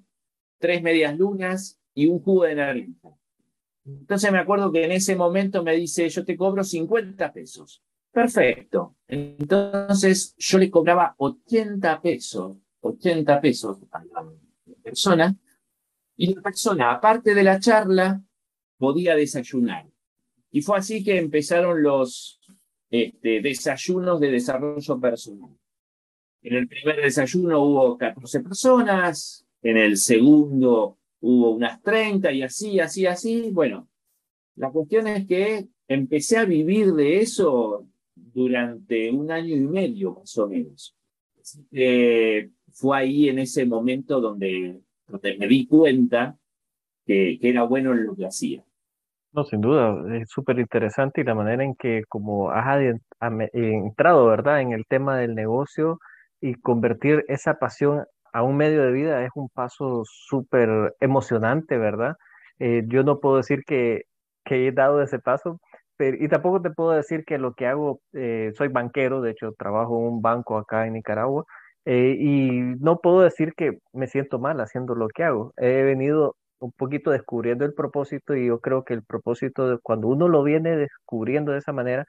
tres 0.58 0.82
medias 0.82 1.18
lunas 1.18 1.80
y 1.94 2.08
un 2.08 2.20
jugo 2.20 2.46
de 2.46 2.56
naranja. 2.56 3.16
Entonces 3.86 4.32
me 4.32 4.40
acuerdo 4.40 4.72
que 4.72 4.86
en 4.86 4.92
ese 4.92 5.16
momento 5.16 5.64
me 5.64 5.76
dice, 5.76 6.08
yo 6.10 6.24
te 6.24 6.38
cobro 6.38 6.64
50 6.64 7.34
pesos. 7.34 7.84
Perfecto. 8.12 8.96
Entonces 9.08 10.36
yo 10.38 10.58
le 10.58 10.70
cobraba 10.70 11.16
80 11.18 12.02
pesos, 12.02 12.58
80 12.82 13.42
pesos 13.42 13.78
a 13.92 14.04
la 14.04 14.26
persona, 14.84 15.36
y 16.18 16.34
la 16.36 16.42
persona, 16.42 16.92
aparte 16.92 17.34
de 17.34 17.44
la 17.44 17.60
charla, 17.60 18.22
podía 18.78 19.16
desayunar. 19.16 19.88
Y 20.52 20.62
fue 20.62 20.78
así 20.78 21.04
que 21.04 21.18
empezaron 21.18 21.82
los, 21.82 22.40
este, 22.90 23.42
desayunos 23.42 24.20
de 24.20 24.32
desarrollo 24.32 25.00
personal. 25.00 25.50
En 26.42 26.56
el 26.56 26.68
primer 26.68 27.02
desayuno 27.02 27.64
hubo 27.64 27.98
14 27.98 28.42
personas, 28.42 29.48
en 29.62 29.78
el 29.78 29.98
segundo 29.98 30.98
hubo 31.22 31.52
unas 31.52 31.82
30 31.82 32.32
y 32.32 32.44
así, 32.44 32.80
así, 32.80 33.06
así. 33.06 33.50
Bueno, 33.52 33.88
la 34.56 34.72
cuestión 34.72 35.08
es 35.08 35.26
que 35.28 35.68
empecé 35.88 36.38
a 36.38 36.46
vivir 36.46 36.94
de 36.94 37.22
eso 37.22 37.88
durante 38.14 39.10
un 39.12 39.32
año 39.32 39.56
y 39.56 39.62
medio 39.62 40.16
más 40.16 40.38
o 40.38 40.48
menos. 40.48 40.96
Fue 42.74 42.98
ahí 42.98 43.30
en 43.30 43.40
ese 43.40 43.66
momento 43.66 44.20
donde, 44.20 44.82
donde 45.08 45.38
me 45.38 45.48
di 45.48 45.68
cuenta 45.68 46.38
que, 47.06 47.38
que 47.42 47.50
era 47.50 47.64
bueno 47.64 47.92
en 47.94 48.06
lo 48.06 48.16
que 48.16 48.26
hacía. 48.26 48.64
No, 49.34 49.46
sin 49.46 49.62
duda, 49.62 49.96
es 50.18 50.30
súper 50.30 50.60
interesante 50.60 51.22
y 51.22 51.24
la 51.24 51.36
manera 51.36 51.64
en 51.64 51.76
que 51.76 52.04
como 52.10 52.52
has 52.52 52.82
entrado, 53.54 54.28
¿verdad?, 54.28 54.60
en 54.60 54.74
el 54.74 54.86
tema 54.86 55.18
del 55.18 55.36
negocio 55.36 56.00
y 56.42 56.56
convertir 56.56 57.24
esa 57.30 57.54
pasión 57.54 58.04
a 58.34 58.44
un 58.44 58.58
medio 58.58 58.84
de 58.84 58.92
vida 58.92 59.24
es 59.24 59.32
un 59.36 59.48
paso 59.50 60.04
súper 60.06 60.96
emocionante, 61.00 61.78
¿verdad? 61.78 62.16
Eh, 62.60 62.84
yo 62.88 63.04
no 63.04 63.20
puedo 63.20 63.38
decir 63.38 63.64
que, 63.66 64.04
que 64.44 64.68
he 64.68 64.72
dado 64.74 65.02
ese 65.02 65.20
paso, 65.20 65.60
pero, 65.98 66.18
y 66.20 66.28
tampoco 66.28 66.62
te 66.62 66.72
puedo 66.72 66.92
decir 66.92 67.24
que 67.26 67.38
lo 67.38 67.54
que 67.54 67.68
hago, 67.68 68.02
eh, 68.14 68.52
soy 68.58 68.68
banquero, 68.68 69.22
de 69.22 69.32
hecho 69.32 69.54
trabajo 69.58 69.98
en 69.98 70.14
un 70.16 70.22
banco 70.22 70.58
acá 70.58 70.88
en 70.88 70.94
Nicaragua, 70.94 71.46
eh, 71.86 72.16
y 72.20 72.62
no 72.80 73.00
puedo 73.00 73.22
decir 73.22 73.54
que 73.56 73.80
me 73.94 74.08
siento 74.08 74.40
mal 74.40 74.60
haciendo 74.62 74.96
lo 74.96 75.08
que 75.10 75.24
hago. 75.24 75.54
He 75.58 75.84
venido 75.84 76.36
un 76.60 76.72
poquito 76.72 77.12
descubriendo 77.12 77.66
el 77.66 77.74
propósito 77.74 78.36
y 78.36 78.48
yo 78.48 78.60
creo 78.60 78.84
que 78.84 78.94
el 78.94 79.04
propósito, 79.04 79.68
de, 79.68 79.78
cuando 79.82 80.08
uno 80.08 80.28
lo 80.28 80.44
viene 80.44 80.78
descubriendo 80.78 81.52
de 81.54 81.60
esa 81.60 81.74
manera, 81.74 82.06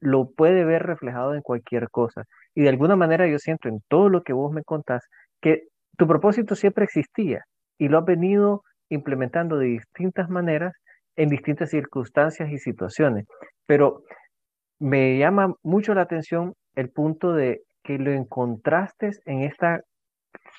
lo 0.00 0.30
puede 0.30 0.64
ver 0.64 0.84
reflejado 0.84 1.34
en 1.34 1.42
cualquier 1.42 1.90
cosa. 1.90 2.24
Y 2.54 2.62
de 2.62 2.68
alguna 2.68 2.96
manera 2.96 3.26
yo 3.26 3.38
siento 3.38 3.68
en 3.68 3.80
todo 3.88 4.08
lo 4.08 4.22
que 4.22 4.32
vos 4.32 4.52
me 4.52 4.62
contás 4.62 5.02
que 5.40 5.64
tu 5.96 6.06
propósito 6.06 6.54
siempre 6.54 6.84
existía 6.84 7.44
y 7.78 7.88
lo 7.88 7.98
has 7.98 8.04
venido 8.04 8.62
implementando 8.90 9.58
de 9.58 9.66
distintas 9.66 10.28
maneras 10.30 10.74
en 11.16 11.30
distintas 11.30 11.70
circunstancias 11.70 12.50
y 12.50 12.58
situaciones. 12.58 13.26
Pero 13.66 14.02
me 14.78 15.18
llama 15.18 15.54
mucho 15.62 15.94
la 15.94 16.02
atención 16.02 16.54
el 16.74 16.90
punto 16.90 17.32
de 17.32 17.62
que 17.86 17.98
lo 17.98 18.10
encontraste 18.10 19.10
en 19.26 19.42
esta 19.42 19.80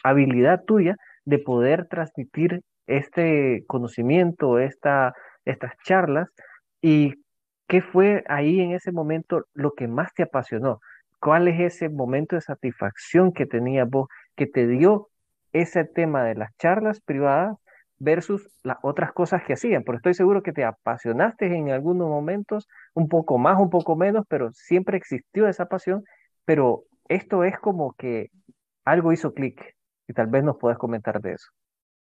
habilidad 0.03 0.63
tuya 0.63 0.95
de 1.25 1.39
poder 1.39 1.87
transmitir 1.87 2.61
este 2.87 3.65
conocimiento, 3.67 4.59
esta, 4.59 5.13
estas 5.43 5.73
charlas 5.83 6.29
y 6.81 7.15
qué 7.67 7.81
fue 7.81 8.23
ahí 8.29 8.61
en 8.61 8.71
ese 8.71 8.93
momento 8.93 9.45
lo 9.53 9.73
que 9.73 9.89
más 9.89 10.13
te 10.13 10.23
apasionó. 10.23 10.79
¿Cuál 11.19 11.49
es 11.49 11.59
ese 11.59 11.89
momento 11.89 12.37
de 12.37 12.41
satisfacción 12.41 13.33
que 13.33 13.45
tenías 13.45 13.89
vos 13.89 14.07
que 14.35 14.47
te 14.47 14.65
dio 14.65 15.09
ese 15.51 15.83
tema 15.83 16.23
de 16.23 16.35
las 16.35 16.55
charlas 16.57 17.01
privadas 17.01 17.57
versus 17.99 18.47
las 18.63 18.77
otras 18.83 19.11
cosas 19.11 19.43
que 19.43 19.53
hacían? 19.53 19.83
Porque 19.83 19.97
estoy 19.97 20.13
seguro 20.13 20.43
que 20.43 20.53
te 20.53 20.63
apasionaste 20.63 21.47
en 21.47 21.71
algunos 21.71 22.07
momentos, 22.07 22.69
un 22.93 23.09
poco 23.09 23.37
más, 23.37 23.59
un 23.59 23.69
poco 23.69 23.97
menos, 23.97 24.25
pero 24.29 24.53
siempre 24.53 24.95
existió 24.95 25.47
esa 25.49 25.65
pasión. 25.65 26.05
Pero 26.45 26.83
esto 27.09 27.43
es 27.43 27.57
como 27.59 27.93
que 27.93 28.29
algo 28.85 29.11
hizo 29.11 29.33
clic 29.33 29.75
y 30.07 30.13
tal 30.13 30.27
vez 30.27 30.43
nos 30.43 30.57
puedas 30.57 30.77
comentar 30.77 31.21
de 31.21 31.33
eso. 31.33 31.47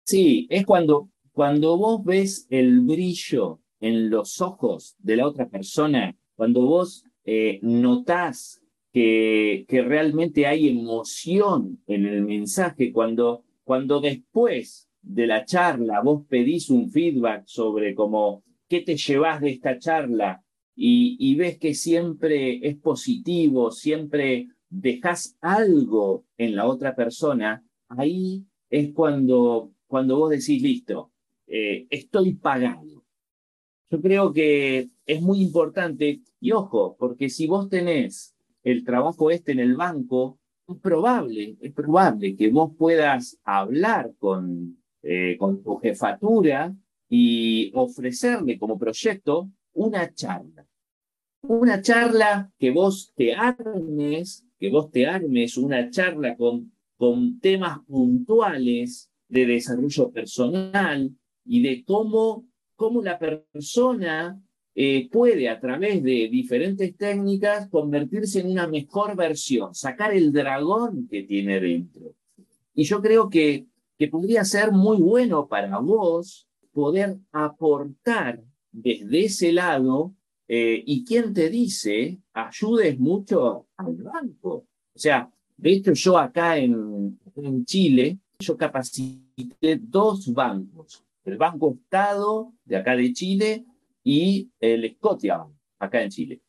Sí, 0.04 0.48
es 0.50 0.66
cuando, 0.66 1.10
cuando 1.32 1.78
vos 1.78 2.04
ves 2.04 2.48
el 2.50 2.82
brillo 2.82 3.60
en 3.80 4.10
los 4.10 4.42
ojos 4.42 4.96
de 5.00 5.16
la 5.16 5.28
otra 5.28 5.48
persona, 5.48 6.16
cuando 6.36 6.62
vos 6.62 7.04
eh, 7.24 7.60
notás 7.64 8.62
que, 8.94 9.66
que, 9.68 9.82
realmente 9.82 10.46
hay 10.46 10.70
emoción 10.70 11.82
en 11.88 12.06
el 12.06 12.24
mensaje, 12.24 12.94
cuando, 12.94 13.44
cuando 13.64 14.00
después 14.00 14.90
de 15.02 15.28
la 15.28 15.44
charla 15.44 16.02
vos 16.02 16.24
pedís 16.28 16.70
un 16.70 16.90
feedback 16.90 17.44
sobre 17.46 17.94
cómo 17.94 18.44
qué 18.68 18.82
te 18.82 18.96
llevas 18.96 19.42
de 19.42 19.52
esta 19.52 19.78
charla 19.80 20.44
y, 20.76 21.18
y 21.20 21.36
ves 21.36 21.58
que 21.58 21.74
siempre 21.74 22.60
es 22.68 22.78
positivo, 22.78 23.72
siempre 23.72 24.48
dejas 24.70 25.38
algo 25.42 26.26
en 26.38 26.56
la 26.56 26.66
otra 26.66 26.96
persona, 26.96 27.64
ahí 27.90 28.46
es 28.70 28.94
cuando 28.94 29.76
cuando 29.88 30.18
vos 30.18 30.30
decís, 30.30 30.62
listo, 30.62 31.12
eh, 31.48 31.88
estoy 31.90 32.34
pagando. 32.34 33.06
Yo 33.90 34.02
creo 34.02 34.34
que 34.34 34.90
es 35.06 35.22
muy 35.22 35.42
importante, 35.42 36.22
y 36.40 36.52
ojo, 36.52 36.96
porque 37.00 37.30
si 37.30 37.48
vos 37.48 37.70
tenés 37.70 38.36
el 38.64 38.84
trabajo 38.84 39.30
este 39.30 39.52
en 39.52 39.60
el 39.60 39.76
banco, 39.76 40.40
es 40.68 40.78
probable, 40.80 41.56
es 41.62 41.72
probable 41.72 42.36
que 42.36 42.50
vos 42.50 42.72
puedas 42.78 43.40
hablar 43.44 44.14
con, 44.18 44.84
eh, 45.04 45.38
con 45.38 45.62
tu 45.62 45.78
jefatura 45.78 46.76
y 47.08 47.72
ofrecerle 47.76 48.58
como 48.58 48.80
proyecto 48.80 49.52
una 49.74 50.12
charla. 50.14 50.66
Una 51.48 51.82
charla 51.82 52.52
que 52.58 52.72
vos 52.72 53.14
te 53.16 53.36
armes, 53.36 54.46
que 54.60 54.70
vos 54.70 54.90
te 54.90 55.06
armes 55.06 55.58
una 55.58 55.90
charla 55.90 56.36
con, 56.36 56.72
con 56.98 57.40
temas 57.40 57.80
puntuales 57.86 59.12
de 59.28 59.46
desarrollo 59.46 60.12
personal 60.12 61.12
y 61.46 61.62
de 61.62 61.84
cómo, 61.84 62.48
cómo 62.76 63.02
la 63.04 63.20
persona 63.20 64.42
eh, 64.74 65.08
puede 65.12 65.48
a 65.48 65.60
través 65.60 66.02
de 66.02 66.30
diferentes 66.32 66.96
técnicas 66.98 67.70
convertirse 67.70 68.40
en 68.40 68.52
una 68.52 68.68
mejor 68.68 69.16
versión, 69.16 69.76
sacar 69.76 70.14
el 70.14 70.32
dragón 70.32 71.08
que 71.08 71.24
tiene 71.24 71.60
dentro. 71.60 72.16
Y 72.74 72.86
yo 72.86 73.02
creo 73.02 73.30
que, 73.30 73.68
que 73.98 74.08
podría 74.08 74.44
ser 74.46 74.72
muy 74.72 74.98
bueno 74.98 75.48
para 75.48 75.78
vos 75.80 76.48
poder 76.74 77.18
aportar 77.32 78.44
desde 78.72 79.26
ese 79.26 79.52
lado 79.54 80.14
eh, 80.48 80.84
y 80.86 81.04
quien 81.04 81.34
te 81.34 81.50
dice, 81.50 82.20
ayudes 82.34 83.00
mucho 83.00 83.68
al 83.78 83.96
banco. 83.96 84.66
O 84.94 85.00
sea, 85.00 85.30
de 85.58 85.72
hecho 85.72 85.94
yo 85.94 86.18
acá 86.18 86.58
en, 86.58 87.20
en 87.36 87.66
Chile 87.66 88.20
yo 88.40 88.58
capacité 88.58 89.80
dos 89.80 90.34
bancos, 90.34 91.04
el 91.24 91.38
Banco 91.38 91.76
Estado 91.82 92.54
de 92.66 92.76
acá 92.78 92.96
de 92.96 93.14
Chile 93.14 93.66
y 94.04 94.50
el 94.60 94.94
Scotia 94.96 95.46
acá 95.80 96.02
en 96.02 96.10
Chile. 96.10 96.42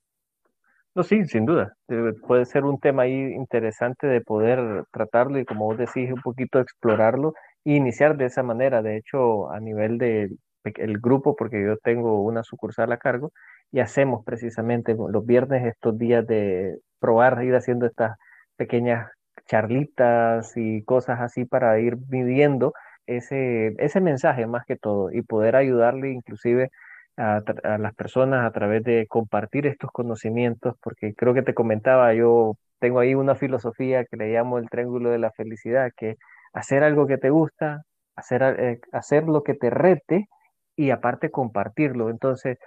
No, 0.94 1.02
sí, 1.02 1.24
sin 1.26 1.44
duda. 1.44 1.76
Eh, 1.88 2.14
puede 2.26 2.46
ser 2.46 2.64
un 2.64 2.80
tema 2.80 3.02
ahí 3.02 3.12
interesante 3.12 4.06
de 4.06 4.22
poder 4.22 4.84
tratarlo 4.90 5.38
y 5.38 5.44
como 5.44 5.66
vos 5.66 5.76
decís, 5.76 6.10
un 6.10 6.22
poquito 6.22 6.58
explorarlo 6.58 7.34
e 7.64 7.74
iniciar 7.74 8.16
de 8.16 8.24
esa 8.24 8.42
manera. 8.42 8.80
De 8.80 8.96
hecho, 8.96 9.50
a 9.50 9.60
nivel 9.60 9.98
del 9.98 10.38
el 10.76 10.98
grupo, 10.98 11.36
porque 11.36 11.62
yo 11.62 11.76
tengo 11.78 12.22
una 12.22 12.42
sucursal 12.42 12.92
a 12.92 12.98
cargo 12.98 13.32
y 13.72 13.80
hacemos 13.80 14.24
precisamente 14.24 14.94
los 14.94 15.26
viernes 15.26 15.66
estos 15.66 15.98
días 15.98 16.26
de 16.26 16.78
probar, 16.98 17.42
ir 17.44 17.54
haciendo 17.54 17.86
estas 17.86 18.16
pequeñas 18.56 19.10
charlitas 19.46 20.56
y 20.56 20.82
cosas 20.84 21.20
así 21.20 21.44
para 21.44 21.78
ir 21.78 21.96
viviendo 21.96 22.72
ese, 23.06 23.74
ese 23.78 24.00
mensaje 24.00 24.46
más 24.46 24.64
que 24.66 24.76
todo 24.76 25.10
y 25.12 25.22
poder 25.22 25.56
ayudarle 25.56 26.10
inclusive 26.10 26.70
a, 27.16 27.42
las 27.78 27.94
personas 27.94 28.44
a 28.46 28.50
través 28.52 28.82
de 28.84 29.06
compartir 29.08 29.66
estos 29.66 29.90
conocimientos, 29.90 30.74
porque 30.82 31.14
creo 31.14 31.34
que 31.34 31.42
te 31.42 31.54
comentaba, 31.54 32.12
yo 32.14 32.56
tengo 32.78 33.00
ahí 33.00 33.14
una 33.14 33.34
filosofía 33.34 34.04
que 34.04 34.16
le 34.16 34.32
llamo 34.32 34.58
el 34.58 34.68
triángulo 34.68 35.10
de 35.10 35.18
la 35.18 35.30
felicidad, 35.32 35.90
que 35.96 36.16
hacer 36.52 36.82
algo 36.84 37.06
que 37.06 37.18
te 37.18 37.30
gusta, 37.30 37.82
hacer, 38.16 38.42
eh, 38.42 38.80
hacer 38.92 39.24
lo 39.24 39.42
que 39.42 39.54
te 39.54 39.70
rete 39.70 40.28
y 40.76 40.90
aparte 40.90 41.30
compartirlo. 41.30 42.10
Entonces, 42.10 42.58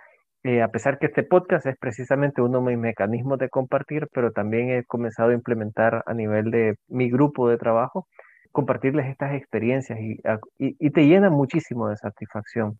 eh, 0.43 0.61
a 0.61 0.69
pesar 0.69 0.99
que 0.99 1.07
este 1.07 1.23
podcast 1.23 1.65
es 1.65 1.77
precisamente 1.77 2.41
uno 2.41 2.59
de 2.61 2.71
mis 2.71 2.77
mecanismos 2.77 3.39
de 3.39 3.49
compartir, 3.49 4.07
pero 4.13 4.31
también 4.31 4.69
he 4.71 4.85
comenzado 4.85 5.29
a 5.31 5.33
implementar 5.33 6.03
a 6.05 6.13
nivel 6.13 6.51
de 6.51 6.75
mi 6.87 7.09
grupo 7.09 7.49
de 7.49 7.57
trabajo, 7.57 8.07
compartirles 8.51 9.07
estas 9.07 9.33
experiencias 9.33 9.99
y, 9.99 10.19
y, 10.57 10.89
te 10.91 11.05
llena 11.07 11.29
muchísimo 11.29 11.89
de 11.89 11.97
satisfacción. 11.97 12.79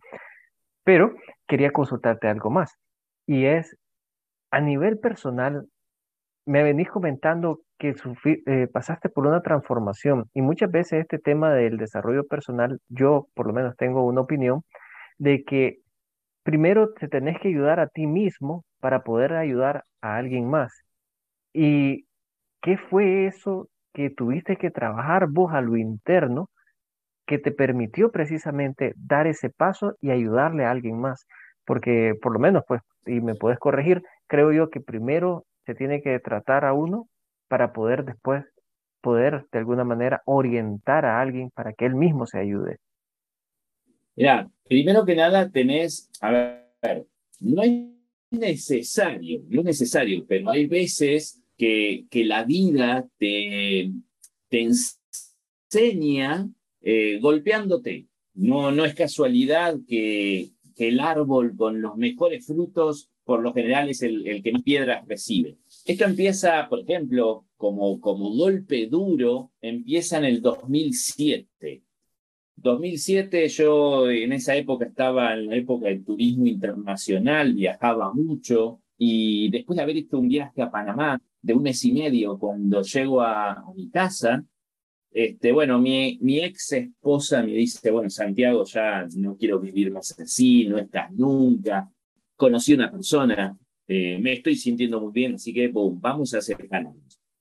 Pero 0.83 1.13
quería 1.47 1.71
consultarte 1.71 2.27
algo 2.27 2.49
más 2.49 2.73
y 3.27 3.45
es, 3.45 3.77
a 4.51 4.61
nivel 4.61 4.99
personal, 4.99 5.67
me 6.45 6.63
venís 6.63 6.89
comentando 6.89 7.61
que 7.77 7.95
eh, 8.25 8.67
pasaste 8.67 9.09
por 9.09 9.27
una 9.27 9.41
transformación 9.41 10.29
y 10.33 10.41
muchas 10.41 10.71
veces 10.71 11.01
este 11.01 11.19
tema 11.19 11.53
del 11.53 11.77
desarrollo 11.77 12.25
personal, 12.25 12.79
yo 12.89 13.27
por 13.35 13.47
lo 13.47 13.53
menos 13.53 13.75
tengo 13.77 14.05
una 14.05 14.21
opinión 14.21 14.63
de 15.19 15.43
que 15.45 15.79
primero 16.43 16.93
te 16.93 17.07
tenés 17.09 17.39
que 17.39 17.49
ayudar 17.49 17.79
a 17.79 17.87
ti 17.87 18.07
mismo 18.07 18.65
para 18.79 19.03
poder 19.03 19.33
ayudar 19.33 19.83
a 20.01 20.17
alguien 20.17 20.49
más. 20.49 20.73
¿Y 21.53 22.05
qué 22.61 22.77
fue 22.77 23.27
eso 23.27 23.69
que 23.93 24.09
tuviste 24.09 24.57
que 24.57 24.71
trabajar 24.71 25.27
vos 25.29 25.53
a 25.53 25.61
lo 25.61 25.77
interno 25.77 26.49
que 27.25 27.39
te 27.39 27.51
permitió 27.51 28.11
precisamente 28.11 28.93
dar 28.97 29.27
ese 29.27 29.49
paso 29.49 29.95
y 30.01 30.11
ayudarle 30.11 30.65
a 30.65 30.71
alguien 30.71 30.99
más? 30.99 31.25
Porque 31.65 32.15
por 32.21 32.33
lo 32.33 32.39
menos, 32.39 32.63
pues, 32.67 32.81
y 33.05 33.21
me 33.21 33.35
puedes 33.35 33.59
corregir, 33.59 34.03
creo 34.27 34.51
yo 34.51 34.69
que 34.69 34.81
primero 34.81 35.45
se 35.65 35.75
tiene 35.75 36.01
que 36.01 36.19
tratar 36.19 36.65
a 36.65 36.73
uno 36.73 37.07
para 37.47 37.73
poder 37.73 38.05
después 38.05 38.45
poder 39.01 39.45
de 39.51 39.59
alguna 39.59 39.83
manera 39.85 40.21
orientar 40.25 41.05
a 41.05 41.21
alguien 41.21 41.51
para 41.51 41.73
que 41.73 41.85
él 41.85 41.95
mismo 41.95 42.25
se 42.27 42.39
ayude. 42.39 42.77
Primero 44.67 45.05
que 45.05 45.15
nada 45.15 45.49
tenés, 45.49 46.09
a 46.19 46.31
ver, 46.81 47.07
no 47.39 47.63
es 47.63 47.71
necesario, 48.31 49.41
no 49.47 49.61
es 49.61 49.65
necesario, 49.65 50.25
pero 50.27 50.51
hay 50.51 50.67
veces 50.67 51.41
que, 51.57 52.05
la 52.11 52.43
vida 52.43 53.07
te, 53.17 53.91
enseña 54.51 56.49
eh, 56.81 57.19
golpeándote. 57.21 58.07
No, 58.35 58.71
no 58.71 58.85
es 58.85 58.93
casualidad 58.93 59.77
que, 59.87 60.51
el 60.77 60.99
árbol 61.01 61.57
con 61.57 61.81
los 61.81 61.97
mejores 61.97 62.45
frutos, 62.45 63.09
por 63.25 63.41
lo 63.41 63.53
general, 63.53 63.89
es 63.89 64.01
el, 64.01 64.25
el 64.27 64.41
que 64.41 64.53
más 64.53 64.63
piedras 64.63 65.05
recibe. 65.07 65.57
Esto 65.85 66.05
empieza, 66.05 66.69
por 66.69 66.79
ejemplo, 66.79 67.45
como, 67.57 67.99
como 67.99 68.33
golpe 68.33 68.87
duro, 68.87 69.51
empieza 69.61 70.19
en 70.19 70.25
el 70.25 70.41
2007 70.41 71.83
2007 72.61 73.47
yo 73.49 74.09
en 74.09 74.33
esa 74.33 74.55
época 74.55 74.85
estaba 74.85 75.33
en 75.33 75.47
la 75.47 75.55
época 75.55 75.87
del 75.87 76.03
turismo 76.03 76.45
internacional, 76.45 77.53
viajaba 77.53 78.13
mucho 78.13 78.81
y 78.97 79.49
después 79.49 79.77
de 79.77 79.83
haber 79.83 79.97
hecho 79.97 80.19
un 80.19 80.27
viaje 80.27 80.61
a 80.61 80.69
Panamá 80.69 81.21
de 81.41 81.53
un 81.53 81.63
mes 81.63 81.83
y 81.85 81.91
medio, 81.93 82.37
cuando 82.37 82.81
llego 82.81 83.21
a, 83.21 83.63
mi 83.75 83.89
casa, 83.89 84.43
Este, 85.11 85.51
bueno, 85.51 85.79
mi, 85.79 86.19
mi 86.21 86.39
ex 86.39 86.73
esposa 86.73 87.41
me 87.41 87.53
dice, 87.53 87.89
bueno, 87.91 88.09
Santiago, 88.09 88.63
ya 88.65 89.07
no 89.15 89.35
quiero 89.37 89.59
vivir 89.59 89.91
más 89.91 90.17
así, 90.19 90.65
no 90.67 90.77
estás 90.77 91.11
nunca. 91.13 91.89
Conocí 92.35 92.73
una 92.73 92.91
persona, 92.91 93.57
eh, 93.87 94.19
me 94.19 94.33
estoy 94.33 94.55
sintiendo 94.55 95.01
muy 95.01 95.11
bien, 95.11 95.35
así 95.35 95.51
que 95.51 95.67
boom, 95.69 95.99
vamos 95.99 96.33
a 96.35 96.37
acercarnos. 96.39 96.95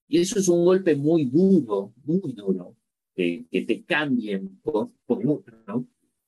Y 0.09 0.21
eso 0.21 0.39
es 0.39 0.49
un 0.49 0.65
golpe 0.65 0.97
muy 0.97 1.27
duro, 1.27 1.93
muy 2.05 2.33
duro, 2.33 2.75
que 3.19 3.63
te 3.67 3.83
cambien 3.83 4.61
por, 4.63 4.91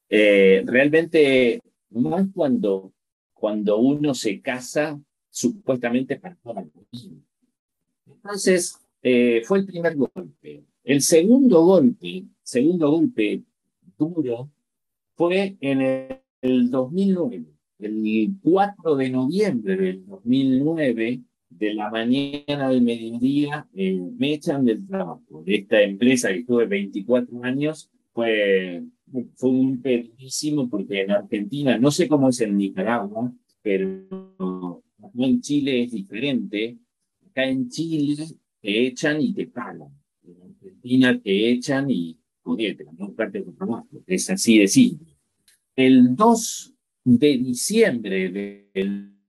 eh, 0.08 0.64
realmente, 0.66 1.60
más 1.90 2.26
cuando, 2.34 2.92
cuando 3.32 3.78
uno 3.78 4.12
se 4.12 4.40
casa 4.40 5.00
supuestamente 5.30 6.16
para 6.16 6.34
toda 6.34 6.62
la 6.62 6.62
vida. 6.90 7.14
Entonces, 8.06 8.76
eh, 9.02 9.42
fue 9.44 9.60
el 9.60 9.66
primer 9.66 9.94
golpe. 9.96 10.64
El 10.82 11.00
segundo 11.02 11.64
golpe, 11.64 12.24
segundo 12.42 12.90
golpe 12.90 13.42
duro, 13.96 14.50
fue 15.14 15.56
en 15.60 15.80
el, 16.42 16.70
2009. 16.70 17.44
El 17.78 18.30
4 18.42 18.96
de 18.96 19.10
noviembre 19.10 19.76
del 19.76 20.06
2009, 20.06 21.20
de 21.50 21.74
la 21.74 21.90
mañana 21.90 22.68
al 22.68 22.80
mediodía, 22.80 23.68
eh, 23.74 24.00
me 24.16 24.34
echan 24.34 24.64
del 24.64 24.86
trabajo. 24.86 25.42
Esta 25.44 25.82
empresa 25.82 26.28
que 26.28 26.38
estuve 26.38 26.66
24 26.66 27.44
años, 27.44 27.90
fue, 28.12 28.82
fue 29.34 29.50
un 29.50 29.80
pedísimo 29.80 30.68
porque 30.68 31.02
en 31.02 31.10
Argentina, 31.10 31.78
no 31.78 31.90
sé 31.90 32.08
cómo 32.08 32.28
es 32.28 32.40
en 32.40 32.56
Nicaragua, 32.56 33.32
pero 33.62 34.82
en 35.16 35.40
Chile 35.40 35.84
es 35.84 35.92
diferente. 35.92 36.78
Acá 37.28 37.48
en 37.48 37.68
Chile 37.68 38.24
te 38.60 38.86
echan 38.86 39.20
y 39.20 39.32
te 39.32 39.46
pagan. 39.46 39.92
En 40.24 40.42
Argentina 40.42 41.20
te 41.20 41.50
echan 41.50 41.90
y 41.90 42.18
te 42.56 42.86
no 42.98 43.12
parte 43.12 43.42
de 43.42 43.52
trabajo. 43.52 43.86
Es 44.06 44.30
así 44.30 44.58
de 44.58 44.68
simple. 44.68 45.16
El 45.76 46.16
2 46.16 46.74
de 47.04 47.38
diciembre 47.38 48.30
del 48.72 49.19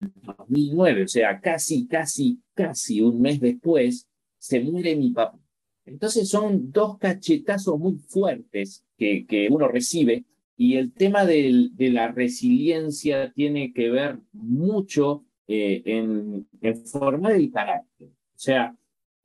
2009, 0.00 1.04
o 1.04 1.08
sea, 1.08 1.40
casi, 1.40 1.86
casi, 1.86 2.38
casi 2.54 3.00
un 3.00 3.20
mes 3.20 3.40
después, 3.40 4.08
se 4.38 4.60
muere 4.60 4.96
mi 4.96 5.10
papá. 5.10 5.38
Entonces 5.84 6.28
son 6.28 6.70
dos 6.70 6.98
cachetazos 6.98 7.78
muy 7.78 7.96
fuertes 7.96 8.84
que, 8.96 9.48
uno 9.50 9.68
recibe 9.68 10.24
y 10.56 10.76
el 10.76 10.92
tema 10.92 11.24
de 11.24 11.70
la 11.78 12.08
resiliencia 12.12 13.32
tiene 13.32 13.72
que 13.72 13.90
ver 13.90 14.18
mucho 14.32 15.24
eh, 15.46 15.82
en, 15.86 16.46
en 16.60 16.76
formar 16.84 17.32
el 17.32 17.50
carácter. 17.50 18.08
O 18.08 18.40
sea, 18.40 18.76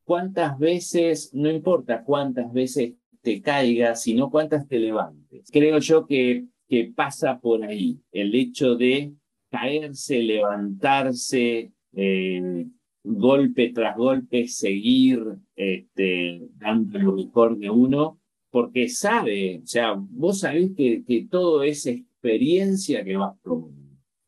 cuántas 0.05 0.57
veces, 0.57 1.31
no 1.33 1.49
importa 1.51 2.03
cuántas 2.03 2.51
veces 2.53 2.93
te 3.21 3.41
caigas, 3.41 4.03
sino 4.03 4.29
cuántas 4.29 4.67
te 4.67 4.79
levantes. 4.79 5.49
Creo 5.51 5.79
yo 5.79 6.05
que 6.05 6.45
pasa 6.95 7.39
por 7.39 7.63
ahí 7.63 7.99
el 8.11 8.33
hecho 8.33 8.75
de 8.75 9.13
caerse, 9.53 10.17
levantarse, 10.17 11.71
eh, 11.93 12.65
golpe 13.03 13.69
tras 13.69 13.95
golpe, 13.95 14.47
seguir 14.47 15.23
este, 15.55 16.41
dando 16.57 16.97
lo 16.97 17.13
mejor 17.13 17.55
de 17.59 17.69
uno, 17.69 18.19
porque 18.49 18.89
sabe, 18.89 19.61
o 19.63 19.67
sea, 19.67 19.93
vos 19.95 20.39
sabés 20.39 20.71
que, 20.75 21.03
que 21.05 21.27
todo 21.29 21.61
es 21.61 21.85
experiencia 21.85 23.03
que 23.03 23.15
vas 23.15 23.35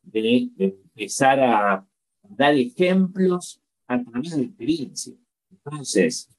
de, 0.04 0.50
de 0.56 0.66
empezar 0.66 1.40
a 1.40 1.88
dar 2.30 2.54
ejemplos 2.54 3.60
a 3.88 4.04
través 4.04 4.38
de 4.38 4.44
experiencia. 4.44 5.16
Entonces, 5.50 6.30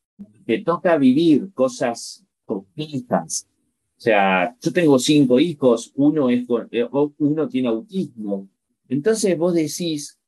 te 0.44 0.58
toca 0.58 0.96
vivir 0.96 1.52
cosas 1.52 2.24
complejas. 2.44 3.48
O 3.96 4.00
sea, 4.00 4.56
yo 4.60 4.72
tengo 4.72 4.98
cinco 5.00 5.40
hijos, 5.40 5.90
uno, 5.96 6.30
es, 6.30 6.46
eh, 6.70 6.86
uno 7.18 7.48
tiene 7.48 7.68
autismo. 7.68 8.48
Entonces 8.88 9.36
vos 9.36 9.54
decís, 9.54 10.18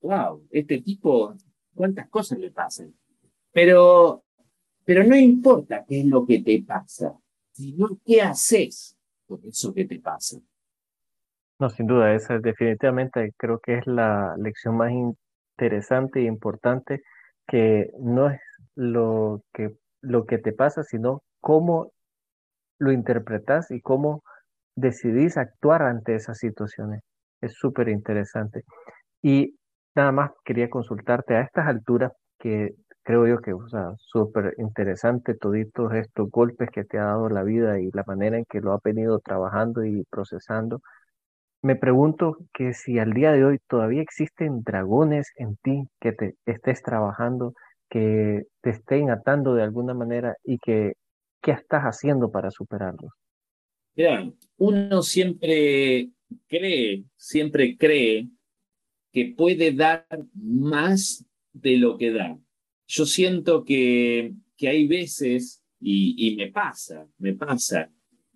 wow, 0.00 0.46
este 0.50 0.80
tipo, 0.80 1.34
cuántas 1.74 2.08
cosas 2.08 2.38
le 2.38 2.50
pasan. 2.50 2.94
Pero, 3.52 4.24
pero 4.84 5.04
no 5.04 5.16
importa 5.16 5.84
qué 5.86 6.00
es 6.00 6.06
lo 6.06 6.26
que 6.26 6.40
te 6.42 6.62
pasa, 6.62 7.16
sino 7.52 7.98
qué 8.04 8.22
haces 8.22 8.96
con 9.26 9.40
eso 9.44 9.72
que 9.72 9.84
te 9.84 9.98
pasa. 10.00 10.38
No, 11.58 11.70
sin 11.70 11.86
duda, 11.86 12.14
esa 12.14 12.38
definitivamente 12.38 13.32
creo 13.36 13.60
que 13.60 13.78
es 13.78 13.86
la 13.86 14.34
lección 14.36 14.76
más 14.76 14.92
interesante 14.92 16.20
e 16.20 16.24
importante 16.24 17.02
que 17.46 17.90
no 18.00 18.28
es 18.28 18.40
lo 18.74 19.42
que, 19.52 19.76
lo 20.00 20.26
que 20.26 20.38
te 20.38 20.52
pasa, 20.52 20.82
sino 20.82 21.22
cómo 21.40 21.92
lo 22.78 22.90
interpretas 22.90 23.70
y 23.70 23.80
cómo 23.80 24.22
decidís 24.74 25.36
actuar 25.36 25.82
ante 25.82 26.16
esas 26.16 26.38
situaciones. 26.38 27.02
Es 27.44 27.54
súper 27.54 27.88
interesante. 27.88 28.64
Y 29.22 29.56
nada 29.94 30.12
más 30.12 30.30
quería 30.44 30.70
consultarte 30.70 31.34
a 31.34 31.42
estas 31.42 31.66
alturas, 31.66 32.12
que 32.38 32.74
creo 33.02 33.26
yo 33.26 33.38
que, 33.40 33.52
o 33.52 33.68
sea, 33.68 33.92
súper 33.98 34.54
interesante 34.58 35.34
toditos 35.34 35.92
estos 35.92 36.30
golpes 36.30 36.70
que 36.70 36.84
te 36.84 36.98
ha 36.98 37.04
dado 37.04 37.28
la 37.28 37.42
vida 37.42 37.78
y 37.80 37.90
la 37.92 38.04
manera 38.06 38.38
en 38.38 38.46
que 38.46 38.60
lo 38.60 38.72
ha 38.72 38.78
venido 38.82 39.18
trabajando 39.18 39.84
y 39.84 40.04
procesando. 40.10 40.80
Me 41.62 41.76
pregunto 41.76 42.38
que 42.54 42.72
si 42.72 42.98
al 42.98 43.12
día 43.12 43.32
de 43.32 43.44
hoy 43.44 43.58
todavía 43.68 44.02
existen 44.02 44.62
dragones 44.62 45.30
en 45.36 45.56
ti 45.56 45.84
que 46.00 46.12
te 46.12 46.34
estés 46.46 46.82
trabajando, 46.82 47.52
que 47.90 48.44
te 48.62 48.70
estén 48.70 49.10
atando 49.10 49.54
de 49.54 49.62
alguna 49.62 49.92
manera 49.92 50.34
y 50.42 50.58
que 50.58 50.94
qué 51.42 51.50
estás 51.50 51.82
haciendo 51.82 52.30
para 52.30 52.50
superarlos. 52.50 53.12
Mira, 53.96 54.30
uno 54.56 55.02
siempre 55.02 56.08
cree, 56.46 57.04
siempre 57.16 57.76
cree 57.76 58.28
que 59.12 59.34
puede 59.36 59.72
dar 59.72 60.06
más 60.34 61.24
de 61.52 61.76
lo 61.76 61.96
que 61.96 62.10
da. 62.12 62.38
Yo 62.86 63.06
siento 63.06 63.64
que, 63.64 64.34
que 64.56 64.68
hay 64.68 64.86
veces, 64.86 65.62
y, 65.80 66.14
y 66.28 66.36
me 66.36 66.50
pasa, 66.50 67.06
me 67.18 67.34
pasa, 67.34 67.90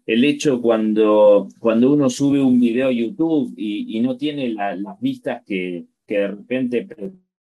el 0.09 0.25
hecho 0.25 0.63
cuando, 0.63 1.49
cuando 1.59 1.93
uno 1.93 2.09
sube 2.09 2.41
un 2.41 2.59
video 2.59 2.89
a 2.89 2.93
YouTube 2.93 3.53
y, 3.59 4.01
no 4.01 4.17
tiene 4.17 4.49
las 4.49 4.99
vistas 5.01 5.43
que, 5.45 5.85
que 6.07 6.19
de 6.19 6.29
repente 6.29 6.89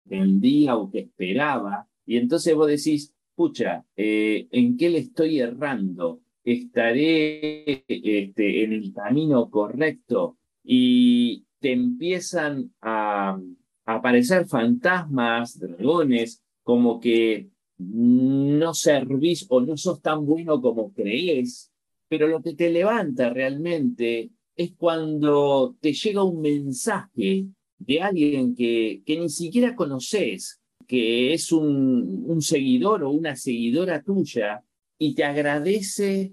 pretendía 0.05 0.77
o 0.77 0.91
que 0.91 0.99
esperaba, 0.99 1.89
y 2.05 2.19
entonces 2.19 2.55
vos 2.55 2.67
decís, 2.67 3.15
pucha, 3.35 3.87
eh, 3.97 4.49
¿en 4.51 4.77
qué 4.77 4.91
le 4.91 4.99
estoy 4.99 5.41
errando? 5.41 6.21
¿Estaré 6.45 7.85
este, 7.87 8.65
en 8.65 8.73
el 8.73 8.93
camino 8.93 9.49
correcto? 9.51 10.39
Y 10.65 11.45
te 11.61 11.73
empiezan 11.73 12.73
a, 12.81 13.39
aparecer 13.85 14.47
fantasmas, 14.47 15.59
dragones, 15.59 16.43
como 16.63 17.01
que 17.01 17.49
no 17.79 18.75
servís 18.75 19.47
o 19.49 19.61
no 19.61 19.77
sos 19.77 20.01
tan 20.01 20.25
bueno 20.25 20.61
como 20.61 20.93
crees 20.93 21.73
pero 22.13 22.29
lo 22.29 22.43
que 22.43 22.53
te 22.53 22.69
levanta 22.69 23.31
realmente 23.31 24.33
es 24.55 24.75
cuando 24.77 25.75
te 25.81 25.95
llega 25.95 26.23
un 26.23 26.43
mensaje 26.43 27.47
de 27.79 28.03
alguien 28.03 28.55
que, 28.55 29.03
que 29.07 29.19
ni 29.19 29.31
siquiera 29.31 29.75
conoces, 29.75 30.61
que 30.87 31.33
es 31.33 31.51
un 31.53 32.37
seguidor 32.43 33.03
o 33.03 33.11
una 33.13 33.35
seguidora 33.35 34.03
tuya 34.03 34.63
y 35.03 35.17
te 35.17 35.25
agradece 35.25 36.33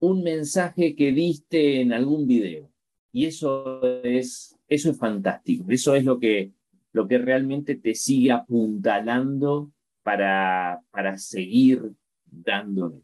un 0.00 0.24
mensaje 0.24 0.96
que 0.96 1.12
diste 1.12 1.80
en 1.80 1.92
algún 1.92 2.26
video. 2.26 2.68
Y 3.12 3.26
eso 3.26 3.80
es, 4.02 4.58
eso 4.66 4.90
es 4.90 4.98
fantástico. 4.98 5.66
Eso 5.68 5.94
es 5.94 6.04
lo 6.04 6.18
que, 6.18 6.50
lo 6.92 7.06
que 7.06 7.18
realmente 7.18 7.76
te 7.76 7.94
sigue 7.94 8.32
apuntalando 8.32 9.70
para, 10.02 10.80
para 10.90 11.16
seguir 11.16 11.92
dándole. 12.26 13.02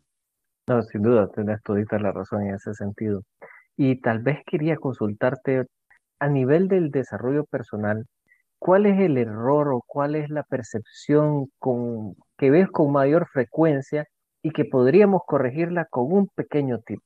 No, 0.66 0.82
sin 0.82 1.02
duda, 1.02 1.30
tienes 1.32 1.62
todita 1.62 2.00
la 2.00 2.11
razón 2.11 2.48
en 2.48 2.56
ese 2.56 2.74
sentido. 2.74 3.22
Y 3.76 4.00
tal 4.00 4.18
vez 4.18 4.38
quería 4.44 4.78
consultarte 4.78 5.66
a 6.18 6.28
nivel 6.28 6.66
del 6.66 6.90
desarrollo 6.90 7.44
personal, 7.44 8.04
¿cuál 8.58 8.87
es 8.87 8.98
el 8.98 9.16
error 9.16 9.68
o 9.72 9.80
cuál 9.87 10.16
es 10.16 10.28
la 10.28 10.42
percepción 10.42 11.52
con, 11.61 12.16
que 12.37 12.50
ves 12.50 12.68
con 12.68 12.90
mayor 12.90 13.28
frecuencia 13.28 14.08
y 14.42 14.51
que 14.51 14.64
podríamos 14.64 15.22
corregirla 15.27 15.87
con 15.87 16.12
un 16.12 16.29
pequeño 16.29 16.81
tip? 16.81 17.03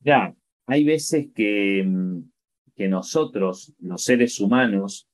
Ya, 0.00 0.34
hay 0.66 0.84
veces 0.84 1.28
que, 1.34 1.84
mm, 1.84 2.20
que 2.74 2.88
nosotros, 2.88 3.72
los 3.78 4.02
seres 4.02 4.40
humanos, 4.40 5.08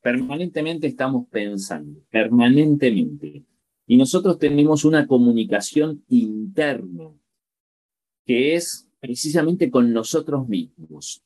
permanentemente 0.00 0.86
estamos 0.86 1.26
pensando, 1.28 2.00
permanentemente. 2.10 3.44
Y 3.86 3.96
nosotros 3.96 4.38
tenemos 4.38 4.84
una 4.84 5.06
comunicación 5.06 6.04
interna, 6.08 7.10
que 8.24 8.54
es 8.54 8.88
precisamente 9.00 9.70
con 9.70 9.92
nosotros 9.92 10.46
mismos. 10.48 11.22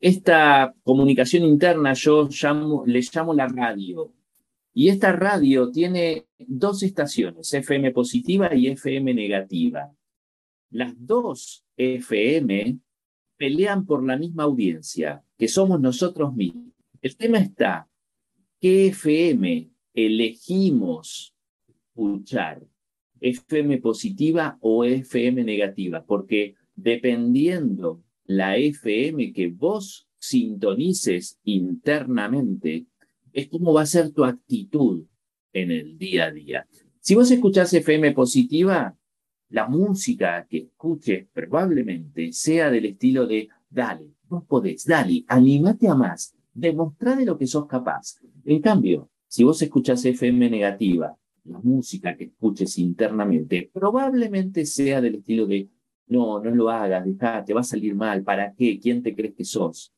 Esta 0.00 0.74
comunicación 0.82 1.44
interna 1.44 1.92
yo 1.94 2.28
le 2.86 3.00
llamo 3.12 3.32
la 3.32 3.46
radio. 3.46 4.12
Y 4.76 4.88
esta 4.88 5.12
radio 5.12 5.70
tiene 5.70 6.26
dos 6.36 6.82
estaciones, 6.82 7.54
FM 7.54 7.92
positiva 7.92 8.52
y 8.54 8.66
FM 8.66 9.14
negativa. 9.14 9.94
Las 10.70 10.94
dos 10.98 11.64
FM 11.76 12.80
pelean 13.36 13.86
por 13.86 14.04
la 14.04 14.16
misma 14.16 14.42
audiencia, 14.42 15.22
que 15.38 15.46
somos 15.46 15.80
nosotros 15.80 16.34
mismos. 16.34 16.72
El 17.00 17.16
tema 17.16 17.38
está, 17.38 17.88
¿qué 18.60 18.88
FM 18.88 19.70
elegimos 19.94 21.36
escuchar? 21.68 22.66
¿FM 23.20 23.78
positiva 23.78 24.58
o 24.60 24.84
FM 24.84 25.44
negativa? 25.44 26.04
Porque 26.04 26.56
dependiendo 26.74 28.02
la 28.24 28.56
FM 28.56 29.32
que 29.32 29.48
vos 29.48 30.08
sintonices 30.18 31.38
internamente, 31.44 32.86
es 33.34 33.48
cómo 33.48 33.72
va 33.72 33.82
a 33.82 33.86
ser 33.86 34.12
tu 34.12 34.24
actitud 34.24 35.04
en 35.52 35.70
el 35.72 35.98
día 35.98 36.26
a 36.26 36.30
día. 36.30 36.66
Si 37.00 37.14
vos 37.14 37.30
escuchás 37.30 37.72
FM 37.74 38.12
positiva, 38.12 38.96
la 39.50 39.68
música 39.68 40.46
que 40.48 40.58
escuches 40.58 41.26
probablemente 41.32 42.32
sea 42.32 42.70
del 42.70 42.86
estilo 42.86 43.26
de, 43.26 43.48
dale, 43.68 44.14
vos 44.28 44.44
podés, 44.44 44.84
dale, 44.86 45.24
animate 45.26 45.88
a 45.88 45.94
más, 45.94 46.34
demostrá 46.52 47.16
de 47.16 47.26
lo 47.26 47.36
que 47.36 47.46
sos 47.46 47.66
capaz. 47.66 48.20
En 48.44 48.62
cambio, 48.62 49.10
si 49.26 49.42
vos 49.42 49.60
escuchás 49.60 50.04
FM 50.04 50.48
negativa, 50.48 51.16
la 51.44 51.58
música 51.58 52.16
que 52.16 52.24
escuches 52.24 52.78
internamente 52.78 53.68
probablemente 53.72 54.64
sea 54.64 55.00
del 55.00 55.16
estilo 55.16 55.46
de, 55.46 55.68
no, 56.06 56.40
no 56.40 56.50
lo 56.50 56.70
hagas, 56.70 57.04
dejá, 57.04 57.44
te 57.44 57.52
va 57.52 57.60
a 57.60 57.64
salir 57.64 57.96
mal, 57.96 58.22
¿para 58.22 58.54
qué? 58.54 58.78
¿Quién 58.78 59.02
te 59.02 59.14
crees 59.14 59.34
que 59.34 59.44
sos? 59.44 59.92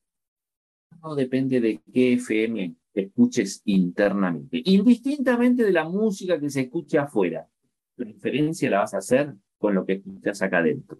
No 1.02 1.14
depende 1.14 1.60
de 1.60 1.80
qué 1.92 2.14
FM 2.14 2.74
escuches 3.02 3.62
internamente, 3.64 4.60
indistintamente 4.64 5.64
de 5.64 5.72
la 5.72 5.88
música 5.88 6.38
que 6.38 6.50
se 6.50 6.62
escuche 6.62 6.98
afuera. 6.98 7.46
La 7.96 8.06
diferencia 8.06 8.70
la 8.70 8.80
vas 8.80 8.94
a 8.94 8.98
hacer 8.98 9.34
con 9.58 9.74
lo 9.74 9.84
que 9.84 9.94
escuchas 9.94 10.42
acá 10.42 10.58
adentro. 10.58 10.98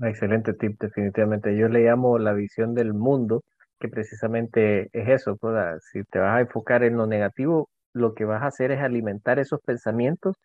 Excelente 0.00 0.54
tip, 0.54 0.80
definitivamente. 0.80 1.56
Yo 1.56 1.68
le 1.68 1.80
llamo 1.84 2.18
la 2.18 2.32
visión 2.32 2.74
del 2.74 2.92
mundo, 2.92 3.44
que 3.78 3.88
precisamente 3.88 4.88
es 4.92 5.08
eso. 5.08 5.36
Pues, 5.36 5.54
ah, 5.56 5.76
si 5.80 6.02
te 6.04 6.18
vas 6.18 6.38
a 6.38 6.40
enfocar 6.40 6.82
en 6.82 6.96
lo 6.96 7.06
negativo, 7.06 7.68
lo 7.92 8.14
que 8.14 8.24
vas 8.24 8.42
a 8.42 8.46
hacer 8.46 8.72
es 8.72 8.80
alimentar 8.80 9.38
esos 9.38 9.60
pensamientos 9.60 10.36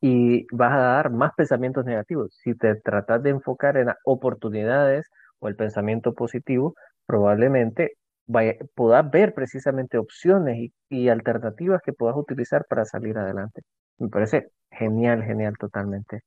y 0.00 0.46
vas 0.54 0.72
a 0.72 0.78
dar 0.78 1.10
más 1.10 1.32
pensamientos 1.36 1.84
negativos. 1.84 2.36
Si 2.42 2.54
te 2.54 2.74
tratas 2.76 3.22
de 3.22 3.30
enfocar 3.30 3.76
en 3.76 3.88
oportunidades 4.04 5.08
o 5.38 5.48
el 5.48 5.56
pensamiento 5.56 6.14
positivo, 6.14 6.74
probablemente 7.06 7.96
puedas 8.74 9.10
ver 9.10 9.34
precisamente 9.34 9.98
opciones 9.98 10.70
y, 10.88 11.08
alternativas 11.08 11.82
que 11.82 11.92
puedas 11.92 12.16
utilizar 12.16 12.64
para 12.68 12.84
salir 12.84 13.18
adelante. 13.18 13.62
Me 13.98 14.08
parece 14.08 14.50
genial, 14.70 15.22
genial 15.24 15.54
totalmente. 15.58 16.22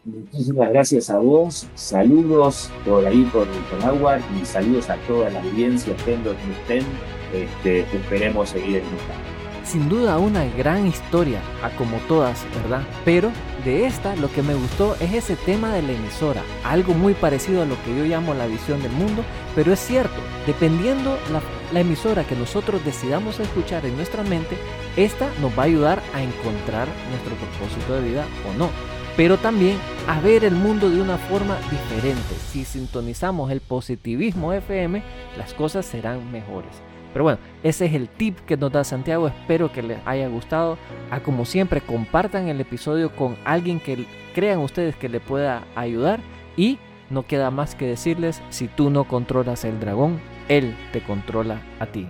Muchísimas 0.08 0.70
gracias 0.70 1.10
a 1.10 1.18
vos, 1.18 1.68
saludos 1.76 2.72
por 2.86 3.06
ahí 3.06 3.30
por, 3.34 3.46
el 3.46 3.84
agua 3.84 4.20
y 4.42 4.46
saludos 4.46 4.90
a 4.90 4.96
toda 5.06 5.30
la 5.30 5.42
audiencia, 5.42 5.94
estén 5.94 6.24
donde 6.24 6.42
estén, 6.62 6.86
este, 7.34 7.82
esperemos 7.82 8.48
seguir 8.48 8.78
en 8.78 8.86
esta. 8.86 9.66
Sin 9.66 9.90
duda 9.90 10.18
una 10.18 10.46
gran 10.56 10.88
historia, 10.88 11.42
a 11.62 11.72
como 11.72 11.98
todas, 12.08 12.46
¿verdad? 12.56 12.88
Pero 13.04 13.32
de 13.66 13.86
esta 13.86 14.16
lo 14.16 14.32
que 14.32 14.44
me 14.44 14.56
gustó 14.56 14.96
es 15.02 15.14
ese 15.14 15.36
tema 15.36 15.74
de 15.74 15.82
la 15.82 15.92
emisora, 15.92 16.42
algo 16.64 16.94
muy 16.94 17.14
parecido 17.14 17.64
a 17.64 17.66
lo 17.66 17.76
que 17.84 17.94
yo 17.98 18.06
llamo 18.06 18.34
la 18.34 18.48
visión 18.48 18.82
del 18.82 18.94
mundo, 18.94 19.24
pero 19.56 19.74
es 19.74 19.80
cierto, 19.80 20.16
dependiendo 20.46 21.18
la, 21.34 21.42
la 21.74 21.82
emisora 21.82 22.24
que 22.24 22.38
nosotros 22.38 22.86
decidamos 22.86 23.42
escuchar 23.42 23.86
en 23.86 23.98
nuestra 23.98 24.24
mente, 24.24 24.56
esta 24.96 25.30
nos 25.42 25.52
va 25.52 25.64
a 25.64 25.66
ayudar 25.66 26.02
a 26.14 26.24
encontrar 26.24 26.88
nuestro 27.10 27.36
propósito 27.36 27.96
de 27.96 28.08
vida 28.08 28.26
o 28.50 28.58
no 28.58 28.97
pero 29.18 29.38
también 29.38 29.80
a 30.08 30.22
ver 30.22 30.46
el 30.46 30.54
mundo 30.54 30.90
de 30.90 31.02
una 31.02 31.18
forma 31.18 31.58
diferente. 31.72 32.36
Si 32.52 32.64
sintonizamos 32.64 33.52
el 33.52 33.60
positivismo 33.60 34.54
FM, 34.54 35.02
las 35.38 35.56
cosas 35.56 35.86
serán 35.88 36.32
mejores. 36.32 36.72
Pero 37.14 37.24
bueno, 37.24 37.40
ese 37.64 37.88
es 37.88 37.94
el 37.96 38.10
tip 38.10 38.38
que 38.42 38.58
nos 38.58 38.72
da 38.72 38.84
Santiago. 38.84 39.28
Espero 39.28 39.72
que 39.72 39.82
les 39.82 39.98
haya 40.06 40.28
gustado. 40.28 40.78
A 41.10 41.20
como 41.22 41.46
siempre, 41.46 41.82
compartan 41.82 42.48
el 42.48 42.62
episodio 42.62 43.16
con 43.16 43.36
alguien 43.44 43.80
que 43.80 44.06
crean 44.36 44.60
ustedes 44.60 44.96
que 44.96 45.10
le 45.10 45.20
pueda 45.20 45.64
ayudar. 45.76 46.20
Y 46.56 46.78
no 47.10 47.26
queda 47.26 47.50
más 47.50 47.74
que 47.74 47.88
decirles, 47.88 48.44
si 48.52 48.68
tú 48.68 48.92
no 48.92 49.06
controlas 49.06 49.66
el 49.66 49.80
dragón, 49.80 50.20
él 50.48 50.76
te 50.94 51.02
controla 51.02 51.62
a 51.80 51.88
ti. 51.88 52.08